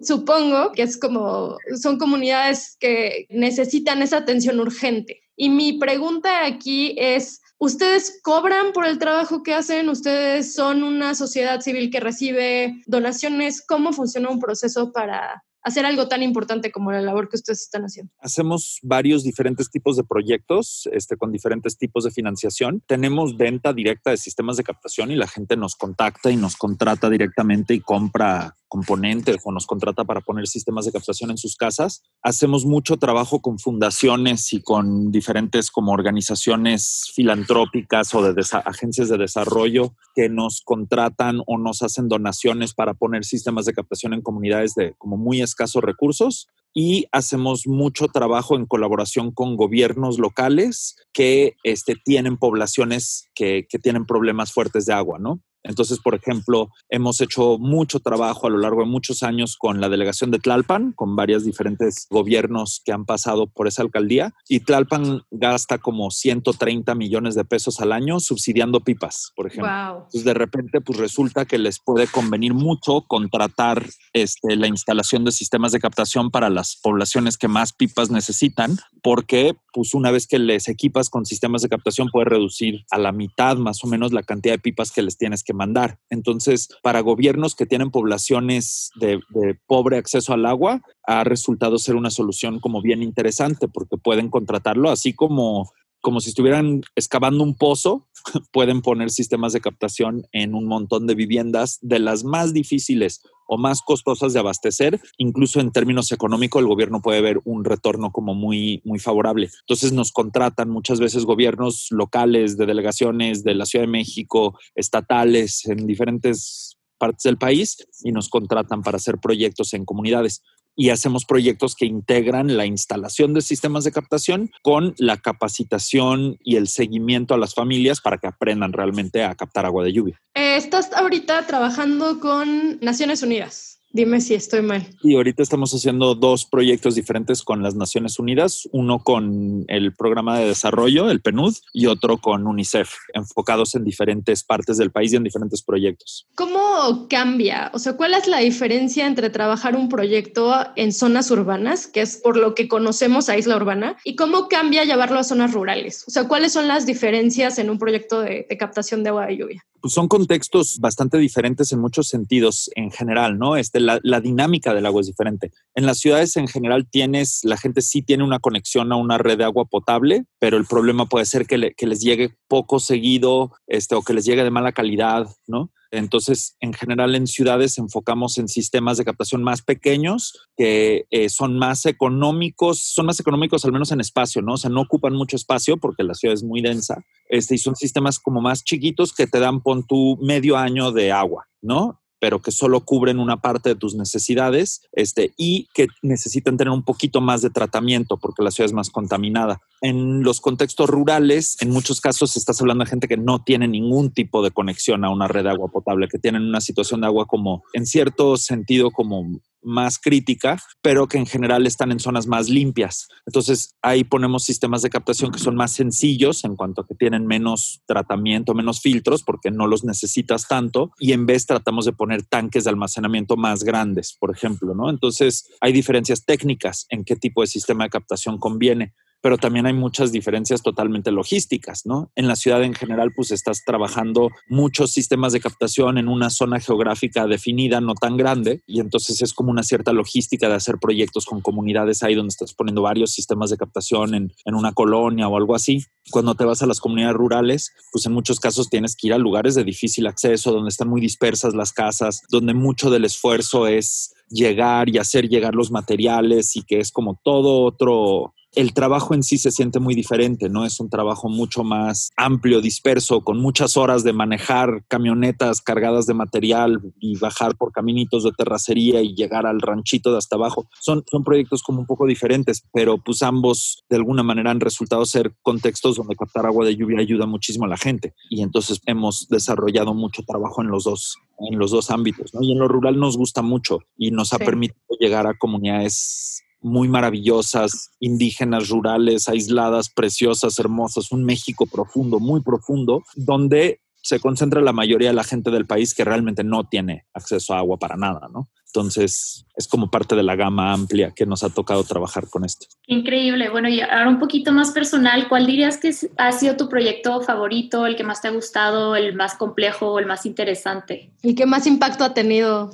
supongo 0.00 0.72
que 0.72 0.82
es 0.82 0.98
como, 0.98 1.56
son 1.80 1.98
comunidades 1.98 2.76
que 2.80 3.26
necesitan 3.30 4.02
esa 4.02 4.18
atención 4.18 4.60
urgente. 4.60 5.22
Y 5.36 5.50
mi 5.50 5.78
pregunta 5.78 6.44
aquí 6.44 6.96
es, 6.98 7.40
¿Ustedes 7.60 8.20
cobran 8.22 8.72
por 8.72 8.86
el 8.86 9.00
trabajo 9.00 9.42
que 9.42 9.52
hacen? 9.52 9.88
¿Ustedes 9.88 10.54
son 10.54 10.84
una 10.84 11.16
sociedad 11.16 11.60
civil 11.60 11.90
que 11.90 11.98
recibe 11.98 12.80
donaciones? 12.86 13.66
¿Cómo 13.66 13.92
funciona 13.92 14.30
un 14.30 14.38
proceso 14.38 14.92
para 14.92 15.42
hacer 15.62 15.86
algo 15.86 16.08
tan 16.08 16.22
importante 16.22 16.70
como 16.70 16.92
la 16.92 17.00
labor 17.00 17.28
que 17.28 17.36
ustedes 17.36 17.62
están 17.62 17.82
haciendo? 17.82 18.12
Hacemos 18.20 18.78
varios 18.82 19.22
diferentes 19.22 19.70
tipos 19.70 19.96
de 19.96 20.04
proyectos 20.04 20.88
este, 20.92 21.16
con 21.16 21.32
diferentes 21.32 21.76
tipos 21.76 22.04
de 22.04 22.10
financiación. 22.10 22.82
Tenemos 22.86 23.36
venta 23.36 23.72
directa 23.72 24.10
de 24.10 24.16
sistemas 24.16 24.56
de 24.56 24.64
captación 24.64 25.10
y 25.10 25.16
la 25.16 25.26
gente 25.26 25.56
nos 25.56 25.76
contacta 25.76 26.30
y 26.30 26.36
nos 26.36 26.56
contrata 26.56 27.10
directamente 27.10 27.74
y 27.74 27.80
compra 27.80 28.56
componentes 28.68 29.38
o 29.44 29.52
nos 29.52 29.66
contrata 29.66 30.04
para 30.04 30.20
poner 30.20 30.46
sistemas 30.46 30.84
de 30.84 30.92
captación 30.92 31.30
en 31.30 31.38
sus 31.38 31.56
casas. 31.56 32.02
Hacemos 32.22 32.64
mucho 32.64 32.96
trabajo 32.96 33.40
con 33.40 33.58
fundaciones 33.58 34.52
y 34.52 34.62
con 34.62 35.10
diferentes 35.10 35.70
como 35.70 35.92
organizaciones 35.92 37.10
filantrópicas 37.14 38.14
o 38.14 38.22
de 38.22 38.44
agencias 38.64 39.08
de 39.08 39.18
desarrollo 39.18 39.94
que 40.14 40.28
nos 40.28 40.62
contratan 40.62 41.40
o 41.46 41.58
nos 41.58 41.82
hacen 41.82 42.08
donaciones 42.08 42.74
para 42.74 42.94
poner 42.94 43.24
sistemas 43.24 43.64
de 43.64 43.72
captación 43.72 44.14
en 44.14 44.22
comunidades 44.22 44.74
de 44.74 44.94
como 44.98 45.16
muy 45.16 45.40
escasos 45.40 45.82
recursos 45.82 46.48
y 46.74 47.06
hacemos 47.12 47.66
mucho 47.66 48.08
trabajo 48.08 48.54
en 48.54 48.66
colaboración 48.66 49.32
con 49.32 49.56
gobiernos 49.56 50.18
locales 50.18 50.96
que 51.12 51.56
este, 51.64 51.96
tienen 52.04 52.36
poblaciones 52.36 53.28
que, 53.34 53.66
que 53.68 53.78
tienen 53.78 54.06
problemas 54.06 54.52
fuertes 54.52 54.86
de 54.86 54.92
agua, 54.92 55.18
¿no? 55.18 55.40
Entonces, 55.62 55.98
por 55.98 56.14
ejemplo, 56.14 56.70
hemos 56.88 57.20
hecho 57.20 57.58
mucho 57.58 58.00
trabajo 58.00 58.46
a 58.46 58.50
lo 58.50 58.58
largo 58.58 58.82
de 58.82 58.88
muchos 58.88 59.22
años 59.22 59.56
con 59.56 59.80
la 59.80 59.88
delegación 59.88 60.30
de 60.30 60.38
Tlalpan, 60.38 60.92
con 60.92 61.16
varios 61.16 61.44
diferentes 61.44 62.06
gobiernos 62.10 62.80
que 62.84 62.92
han 62.92 63.04
pasado 63.04 63.46
por 63.46 63.68
esa 63.68 63.82
alcaldía. 63.82 64.34
Y 64.48 64.60
Tlalpan 64.60 65.22
gasta 65.30 65.78
como 65.78 66.10
130 66.10 66.94
millones 66.94 67.34
de 67.34 67.44
pesos 67.44 67.80
al 67.80 67.92
año 67.92 68.20
subsidiando 68.20 68.80
pipas, 68.80 69.32
por 69.36 69.46
ejemplo. 69.46 69.70
Entonces, 69.96 70.24
de 70.24 70.34
repente, 70.34 70.80
pues 70.80 70.98
resulta 70.98 71.44
que 71.44 71.58
les 71.58 71.78
puede 71.80 72.06
convenir 72.06 72.54
mucho 72.54 73.02
contratar 73.02 73.84
este, 74.12 74.56
la 74.56 74.68
instalación 74.68 75.24
de 75.24 75.32
sistemas 75.32 75.72
de 75.72 75.80
captación 75.80 76.30
para 76.30 76.50
las 76.50 76.76
poblaciones 76.76 77.36
que 77.36 77.48
más 77.48 77.72
pipas 77.72 78.10
necesitan, 78.10 78.78
porque 79.02 79.56
pues 79.72 79.94
una 79.94 80.10
vez 80.10 80.26
que 80.26 80.38
les 80.38 80.68
equipas 80.68 81.10
con 81.10 81.24
sistemas 81.24 81.62
de 81.62 81.68
captación 81.68 82.08
puede 82.10 82.26
reducir 82.26 82.84
a 82.90 82.98
la 82.98 83.12
mitad 83.12 83.56
más 83.56 83.84
o 83.84 83.86
menos 83.86 84.12
la 84.12 84.22
cantidad 84.22 84.54
de 84.54 84.58
pipas 84.58 84.90
que 84.90 85.02
les 85.02 85.16
tienes 85.16 85.42
que 85.44 85.47
mandar. 85.54 85.98
Entonces, 86.10 86.68
para 86.82 87.00
gobiernos 87.00 87.54
que 87.54 87.66
tienen 87.66 87.90
poblaciones 87.90 88.90
de, 89.00 89.20
pobre 89.66 89.98
acceso 89.98 90.32
al 90.32 90.46
agua, 90.46 90.82
ha 91.04 91.24
resultado 91.24 91.78
ser 91.78 91.96
una 91.96 92.10
solución 92.10 92.60
como 92.60 92.82
bien 92.82 93.02
interesante 93.02 93.68
porque 93.68 93.96
pueden 93.96 94.30
contratarlo 94.30 94.90
así 94.90 95.12
como 95.14 95.70
como 96.00 96.20
si 96.20 96.28
estuvieran 96.28 96.82
excavando 96.94 97.42
un 97.42 97.56
pozo, 97.56 98.07
pueden 98.52 98.82
poner 98.82 99.10
sistemas 99.10 99.52
de 99.52 99.60
captación 99.60 100.26
en 100.32 100.54
un 100.54 100.66
montón 100.66 101.06
de 101.06 101.14
viviendas 101.14 101.78
de 101.82 101.98
las 101.98 102.24
más 102.24 102.52
difíciles 102.52 103.22
o 103.46 103.56
más 103.56 103.80
costosas 103.82 104.34
de 104.34 104.40
abastecer, 104.40 105.00
incluso 105.16 105.60
en 105.60 105.72
términos 105.72 106.12
económicos 106.12 106.60
el 106.60 106.68
gobierno 106.68 107.00
puede 107.00 107.22
ver 107.22 107.40
un 107.44 107.64
retorno 107.64 108.12
como 108.12 108.34
muy, 108.34 108.82
muy 108.84 108.98
favorable. 108.98 109.48
Entonces 109.60 109.92
nos 109.92 110.12
contratan 110.12 110.68
muchas 110.68 111.00
veces 111.00 111.24
gobiernos 111.24 111.86
locales, 111.90 112.58
de 112.58 112.66
delegaciones 112.66 113.44
de 113.44 113.54
la 113.54 113.64
Ciudad 113.64 113.84
de 113.84 113.90
México, 113.90 114.58
estatales, 114.74 115.66
en 115.66 115.86
diferentes 115.86 116.76
partes 116.98 117.22
del 117.22 117.38
país 117.38 117.76
y 118.02 118.12
nos 118.12 118.28
contratan 118.28 118.82
para 118.82 118.96
hacer 118.96 119.18
proyectos 119.18 119.72
en 119.72 119.84
comunidades 119.84 120.42
y 120.78 120.90
hacemos 120.90 121.24
proyectos 121.24 121.74
que 121.74 121.86
integran 121.86 122.56
la 122.56 122.64
instalación 122.64 123.34
de 123.34 123.42
sistemas 123.42 123.82
de 123.82 123.90
captación 123.90 124.50
con 124.62 124.94
la 124.96 125.16
capacitación 125.16 126.38
y 126.44 126.54
el 126.54 126.68
seguimiento 126.68 127.34
a 127.34 127.38
las 127.38 127.52
familias 127.52 128.00
para 128.00 128.18
que 128.18 128.28
aprendan 128.28 128.72
realmente 128.72 129.24
a 129.24 129.34
captar 129.34 129.66
agua 129.66 129.82
de 129.82 129.92
lluvia. 129.92 130.20
Eh, 130.36 130.56
estás 130.56 130.92
ahorita 130.92 131.46
trabajando 131.48 132.20
con 132.20 132.78
Naciones 132.80 133.24
Unidas. 133.24 133.77
Dime 133.90 134.20
si 134.20 134.34
estoy 134.34 134.62
mal. 134.62 134.86
Y 135.02 135.16
ahorita 135.16 135.42
estamos 135.42 135.72
haciendo 135.72 136.14
dos 136.14 136.44
proyectos 136.44 136.94
diferentes 136.94 137.42
con 137.42 137.62
las 137.62 137.74
Naciones 137.74 138.18
Unidas, 138.18 138.68
uno 138.70 139.02
con 139.02 139.64
el 139.68 139.94
programa 139.94 140.38
de 140.38 140.46
desarrollo, 140.46 141.10
el 141.10 141.20
PNUD, 141.20 141.54
y 141.72 141.86
otro 141.86 142.18
con 142.18 142.46
UNICEF, 142.46 142.92
enfocados 143.14 143.74
en 143.74 143.84
diferentes 143.84 144.44
partes 144.44 144.76
del 144.76 144.90
país 144.90 145.12
y 145.12 145.16
en 145.16 145.24
diferentes 145.24 145.62
proyectos. 145.62 146.26
¿Cómo 146.34 147.08
cambia? 147.08 147.70
O 147.72 147.78
sea, 147.78 147.96
¿cuál 147.96 148.14
es 148.14 148.26
la 148.26 148.38
diferencia 148.38 149.06
entre 149.06 149.30
trabajar 149.30 149.74
un 149.74 149.88
proyecto 149.88 150.54
en 150.76 150.92
zonas 150.92 151.30
urbanas, 151.30 151.86
que 151.86 152.02
es 152.02 152.18
por 152.18 152.36
lo 152.36 152.54
que 152.54 152.68
conocemos 152.68 153.28
a 153.28 153.38
Isla 153.38 153.56
Urbana, 153.56 153.96
y 154.04 154.16
cómo 154.16 154.48
cambia 154.48 154.84
llevarlo 154.84 155.18
a 155.18 155.24
zonas 155.24 155.52
rurales? 155.52 156.04
O 156.06 156.10
sea, 156.10 156.28
¿cuáles 156.28 156.52
son 156.52 156.68
las 156.68 156.84
diferencias 156.84 157.58
en 157.58 157.70
un 157.70 157.78
proyecto 157.78 158.20
de, 158.20 158.46
de 158.48 158.58
captación 158.58 159.02
de 159.02 159.08
agua 159.08 159.26
de 159.26 159.36
lluvia? 159.38 159.64
Pues 159.80 159.94
son 159.94 160.08
contextos 160.08 160.78
bastante 160.80 161.18
diferentes 161.18 161.70
en 161.72 161.78
muchos 161.78 162.08
sentidos 162.08 162.68
en 162.74 162.90
general, 162.90 163.38
¿no? 163.38 163.56
Este, 163.56 163.77
la, 163.80 164.20
dinámica 164.20 164.74
del 164.74 164.86
agua 164.86 165.00
es 165.00 165.06
diferente. 165.06 165.52
En 165.74 165.86
las 165.86 165.98
ciudades 165.98 166.36
en 166.36 166.48
general 166.48 166.88
tienes, 166.90 167.40
la 167.44 167.56
gente 167.56 167.82
sí 167.82 168.02
tiene 168.02 168.24
una 168.24 168.38
conexión 168.38 168.92
a 168.92 168.96
una 168.96 169.18
red 169.18 169.38
de 169.38 169.44
agua 169.44 169.64
potable, 169.66 170.24
pero 170.38 170.56
el 170.56 170.66
problema 170.66 171.06
puede 171.06 171.26
ser 171.26 171.46
que, 171.46 171.58
les 171.58 172.00
llegue 172.00 172.34
poco 172.48 172.80
seguido 172.80 173.52
este, 173.66 173.94
o 173.94 174.02
que 174.02 174.14
les 174.14 174.24
llegue 174.24 174.44
de 174.44 174.50
mala 174.50 174.72
calidad, 174.72 175.26
¿no? 175.46 175.70
Entonces, 175.90 176.56
en 176.60 176.74
general 176.74 177.14
en 177.14 177.26
ciudades 177.26 177.78
enfocamos 177.78 178.36
en 178.38 178.48
sistemas 178.48 178.98
de 178.98 179.04
captación 179.04 179.42
más 179.42 179.62
pequeños 179.62 180.48
que 180.56 181.06
eh, 181.10 181.28
son 181.30 181.58
más 181.58 181.86
económicos, 181.86 182.80
son 182.80 183.06
más 183.06 183.20
económicos 183.20 183.64
al 183.64 183.72
menos 183.72 183.90
en 183.90 184.00
espacio, 184.00 184.42
¿no? 184.42 184.54
O 184.54 184.56
sea, 184.58 184.70
no 184.70 184.82
ocupan 184.82 185.14
mucho 185.14 185.36
espacio 185.36 185.78
porque 185.78 186.02
la 186.02 186.14
ciudad 186.14 186.34
es 186.34 186.42
muy 186.42 186.60
densa. 186.60 187.02
Este, 187.28 187.54
y 187.54 187.58
son 187.58 187.74
sistemas 187.74 188.18
como 188.18 188.40
más 188.40 188.64
chiquitos 188.64 189.14
que 189.14 189.26
te 189.26 189.40
dan, 189.40 189.62
pon 189.62 189.86
tu 189.86 190.18
medio 190.20 190.56
año 190.56 190.92
de 190.92 191.12
agua, 191.12 191.46
¿no? 191.62 191.97
Pero 192.20 192.40
que 192.40 192.50
solo 192.50 192.80
cubren 192.80 193.18
una 193.18 193.38
parte 193.40 193.70
de 193.70 193.74
tus 193.74 193.94
necesidades 193.94 194.82
este, 194.92 195.32
y 195.36 195.68
que 195.74 195.86
necesitan 196.02 196.56
tener 196.56 196.72
un 196.72 196.82
poquito 196.82 197.20
más 197.20 197.42
de 197.42 197.50
tratamiento 197.50 198.16
porque 198.16 198.42
la 198.42 198.50
ciudad 198.50 198.66
es 198.66 198.72
más 198.72 198.90
contaminada. 198.90 199.60
En 199.80 200.22
los 200.22 200.40
contextos 200.40 200.90
rurales, 200.90 201.56
en 201.60 201.70
muchos 201.70 202.00
casos 202.00 202.36
estás 202.36 202.60
hablando 202.60 202.84
de 202.84 202.90
gente 202.90 203.08
que 203.08 203.16
no 203.16 203.42
tiene 203.42 203.68
ningún 203.68 204.10
tipo 204.10 204.42
de 204.42 204.50
conexión 204.50 205.04
a 205.04 205.10
una 205.10 205.28
red 205.28 205.44
de 205.44 205.50
agua 205.50 205.68
potable, 205.68 206.08
que 206.08 206.18
tienen 206.18 206.42
una 206.42 206.60
situación 206.60 207.00
de 207.00 207.06
agua 207.06 207.26
como, 207.26 207.62
en 207.72 207.86
cierto 207.86 208.36
sentido, 208.36 208.90
como 208.90 209.40
más 209.68 209.98
crítica, 209.98 210.58
pero 210.82 211.06
que 211.06 211.18
en 211.18 211.26
general 211.26 211.66
están 211.66 211.92
en 211.92 212.00
zonas 212.00 212.26
más 212.26 212.48
limpias. 212.48 213.08
Entonces 213.26 213.74
ahí 213.82 214.04
ponemos 214.04 214.44
sistemas 214.44 214.82
de 214.82 214.90
captación 214.90 215.30
que 215.30 215.38
son 215.38 215.54
más 215.54 215.72
sencillos 215.72 216.44
en 216.44 216.56
cuanto 216.56 216.80
a 216.80 216.86
que 216.86 216.94
tienen 216.94 217.26
menos 217.26 217.82
tratamiento, 217.86 218.54
menos 218.54 218.80
filtros, 218.80 219.22
porque 219.22 219.50
no 219.50 219.66
los 219.66 219.84
necesitas 219.84 220.48
tanto, 220.48 220.90
y 220.98 221.12
en 221.12 221.26
vez 221.26 221.46
tratamos 221.46 221.84
de 221.84 221.92
poner 221.92 222.22
tanques 222.24 222.64
de 222.64 222.70
almacenamiento 222.70 223.36
más 223.36 223.62
grandes, 223.62 224.16
por 224.18 224.34
ejemplo, 224.34 224.74
¿no? 224.74 224.90
Entonces 224.90 225.48
hay 225.60 225.72
diferencias 225.72 226.24
técnicas 226.24 226.86
en 226.88 227.04
qué 227.04 227.16
tipo 227.16 227.42
de 227.42 227.46
sistema 227.46 227.84
de 227.84 227.90
captación 227.90 228.38
conviene 228.38 228.94
pero 229.20 229.36
también 229.38 229.66
hay 229.66 229.72
muchas 229.72 230.12
diferencias 230.12 230.62
totalmente 230.62 231.10
logísticas, 231.10 231.86
¿no? 231.86 232.10
En 232.14 232.28
la 232.28 232.36
ciudad 232.36 232.62
en 232.62 232.74
general, 232.74 233.12
pues 233.14 233.30
estás 233.30 233.64
trabajando 233.64 234.30
muchos 234.48 234.92
sistemas 234.92 235.32
de 235.32 235.40
captación 235.40 235.98
en 235.98 236.08
una 236.08 236.30
zona 236.30 236.60
geográfica 236.60 237.26
definida, 237.26 237.80
no 237.80 237.94
tan 237.94 238.16
grande, 238.16 238.62
y 238.66 238.80
entonces 238.80 239.20
es 239.22 239.32
como 239.32 239.50
una 239.50 239.62
cierta 239.62 239.92
logística 239.92 240.48
de 240.48 240.54
hacer 240.54 240.76
proyectos 240.80 241.26
con 241.26 241.40
comunidades 241.40 242.02
ahí 242.02 242.14
donde 242.14 242.30
estás 242.30 242.54
poniendo 242.54 242.82
varios 242.82 243.12
sistemas 243.12 243.50
de 243.50 243.56
captación 243.56 244.14
en, 244.14 244.32
en 244.44 244.54
una 244.54 244.72
colonia 244.72 245.28
o 245.28 245.36
algo 245.36 245.54
así. 245.54 245.84
Cuando 246.10 246.34
te 246.34 246.44
vas 246.44 246.62
a 246.62 246.66
las 246.66 246.80
comunidades 246.80 247.16
rurales, 247.16 247.72
pues 247.92 248.06
en 248.06 248.12
muchos 248.12 248.40
casos 248.40 248.70
tienes 248.70 248.96
que 248.96 249.08
ir 249.08 249.14
a 249.14 249.18
lugares 249.18 249.54
de 249.54 249.64
difícil 249.64 250.06
acceso, 250.06 250.52
donde 250.52 250.70
están 250.70 250.88
muy 250.88 251.00
dispersas 251.00 251.54
las 251.54 251.72
casas, 251.72 252.22
donde 252.30 252.54
mucho 252.54 252.90
del 252.90 253.04
esfuerzo 253.04 253.66
es 253.66 254.14
llegar 254.30 254.88
y 254.88 254.98
hacer 254.98 255.28
llegar 255.28 255.54
los 255.54 255.70
materiales 255.70 256.56
y 256.56 256.62
que 256.62 256.80
es 256.80 256.92
como 256.92 257.20
todo 257.22 257.64
otro 257.64 258.34
el 258.54 258.72
trabajo 258.72 259.14
en 259.14 259.22
sí 259.22 259.38
se 259.38 259.50
siente 259.50 259.78
muy 259.78 259.94
diferente, 259.94 260.48
¿no? 260.48 260.64
Es 260.64 260.80
un 260.80 260.88
trabajo 260.88 261.28
mucho 261.28 261.64
más 261.64 262.10
amplio, 262.16 262.60
disperso, 262.60 263.20
con 263.22 263.38
muchas 263.40 263.76
horas 263.76 264.04
de 264.04 264.12
manejar 264.12 264.84
camionetas 264.88 265.60
cargadas 265.60 266.06
de 266.06 266.14
material 266.14 266.80
y 266.98 267.18
bajar 267.18 267.56
por 267.56 267.72
caminitos 267.72 268.24
de 268.24 268.32
terracería 268.32 269.02
y 269.02 269.14
llegar 269.14 269.46
al 269.46 269.60
ranchito 269.60 270.12
de 270.12 270.18
hasta 270.18 270.36
abajo. 270.36 270.68
Son, 270.80 271.04
son 271.10 271.24
proyectos 271.24 271.62
como 271.62 271.80
un 271.80 271.86
poco 271.86 272.06
diferentes, 272.06 272.62
pero 272.72 272.98
pues 272.98 273.22
ambos 273.22 273.84
de 273.88 273.96
alguna 273.96 274.22
manera 274.22 274.50
han 274.50 274.60
resultado 274.60 275.04
ser 275.04 275.34
contextos 275.42 275.96
donde 275.96 276.16
captar 276.16 276.46
agua 276.46 276.64
de 276.64 276.76
lluvia 276.76 277.00
ayuda 277.00 277.26
muchísimo 277.26 277.66
a 277.66 277.68
la 277.68 277.76
gente. 277.76 278.14
Y 278.30 278.42
entonces 278.42 278.80
hemos 278.86 279.28
desarrollado 279.28 279.94
mucho 279.94 280.22
trabajo 280.26 280.62
en 280.62 280.68
los 280.68 280.84
dos, 280.84 281.16
en 281.50 281.58
los 281.58 281.70
dos 281.70 281.90
ámbitos, 281.90 282.34
¿no? 282.34 282.42
Y 282.42 282.52
en 282.52 282.58
lo 282.58 282.68
rural 282.68 282.98
nos 282.98 283.16
gusta 283.16 283.42
mucho 283.42 283.80
y 283.96 284.10
nos 284.10 284.32
ha 284.32 284.38
permitido 284.38 284.78
llegar 284.98 285.26
a 285.26 285.34
comunidades 285.34 286.42
muy 286.60 286.88
maravillosas, 286.88 287.90
indígenas, 288.00 288.68
rurales, 288.68 289.28
aisladas, 289.28 289.90
preciosas, 289.90 290.58
hermosas, 290.58 291.12
un 291.12 291.24
México 291.24 291.66
profundo, 291.66 292.20
muy 292.20 292.40
profundo, 292.40 293.02
donde 293.16 293.80
se 294.02 294.20
concentra 294.20 294.60
la 294.60 294.72
mayoría 294.72 295.08
de 295.08 295.14
la 295.14 295.24
gente 295.24 295.50
del 295.50 295.66
país 295.66 295.94
que 295.94 296.04
realmente 296.04 296.44
no 296.44 296.64
tiene 296.64 297.06
acceso 297.12 297.54
a 297.54 297.58
agua 297.58 297.78
para 297.78 297.96
nada, 297.96 298.28
¿no? 298.32 298.48
Entonces, 298.66 299.46
es 299.56 299.66
como 299.66 299.90
parte 299.90 300.14
de 300.14 300.22
la 300.22 300.36
gama 300.36 300.72
amplia 300.72 301.12
que 301.16 301.24
nos 301.24 301.42
ha 301.42 301.48
tocado 301.48 301.84
trabajar 301.84 302.28
con 302.28 302.44
esto. 302.44 302.66
Increíble. 302.86 303.48
Bueno, 303.48 303.68
y 303.68 303.80
ahora 303.80 304.08
un 304.08 304.18
poquito 304.18 304.52
más 304.52 304.72
personal, 304.72 305.26
¿cuál 305.28 305.46
dirías 305.46 305.78
que 305.78 305.94
ha 306.18 306.32
sido 306.32 306.56
tu 306.56 306.68
proyecto 306.68 307.20
favorito, 307.22 307.86
el 307.86 307.96
que 307.96 308.04
más 308.04 308.20
te 308.20 308.28
ha 308.28 308.30
gustado, 308.30 308.94
el 308.94 309.14
más 309.14 309.36
complejo 309.36 309.92
o 309.92 309.98
el 309.98 310.06
más 310.06 310.26
interesante? 310.26 311.10
El 311.22 311.34
que 311.34 311.46
más 311.46 311.66
impacto 311.66 312.04
ha 312.04 312.12
tenido. 312.12 312.70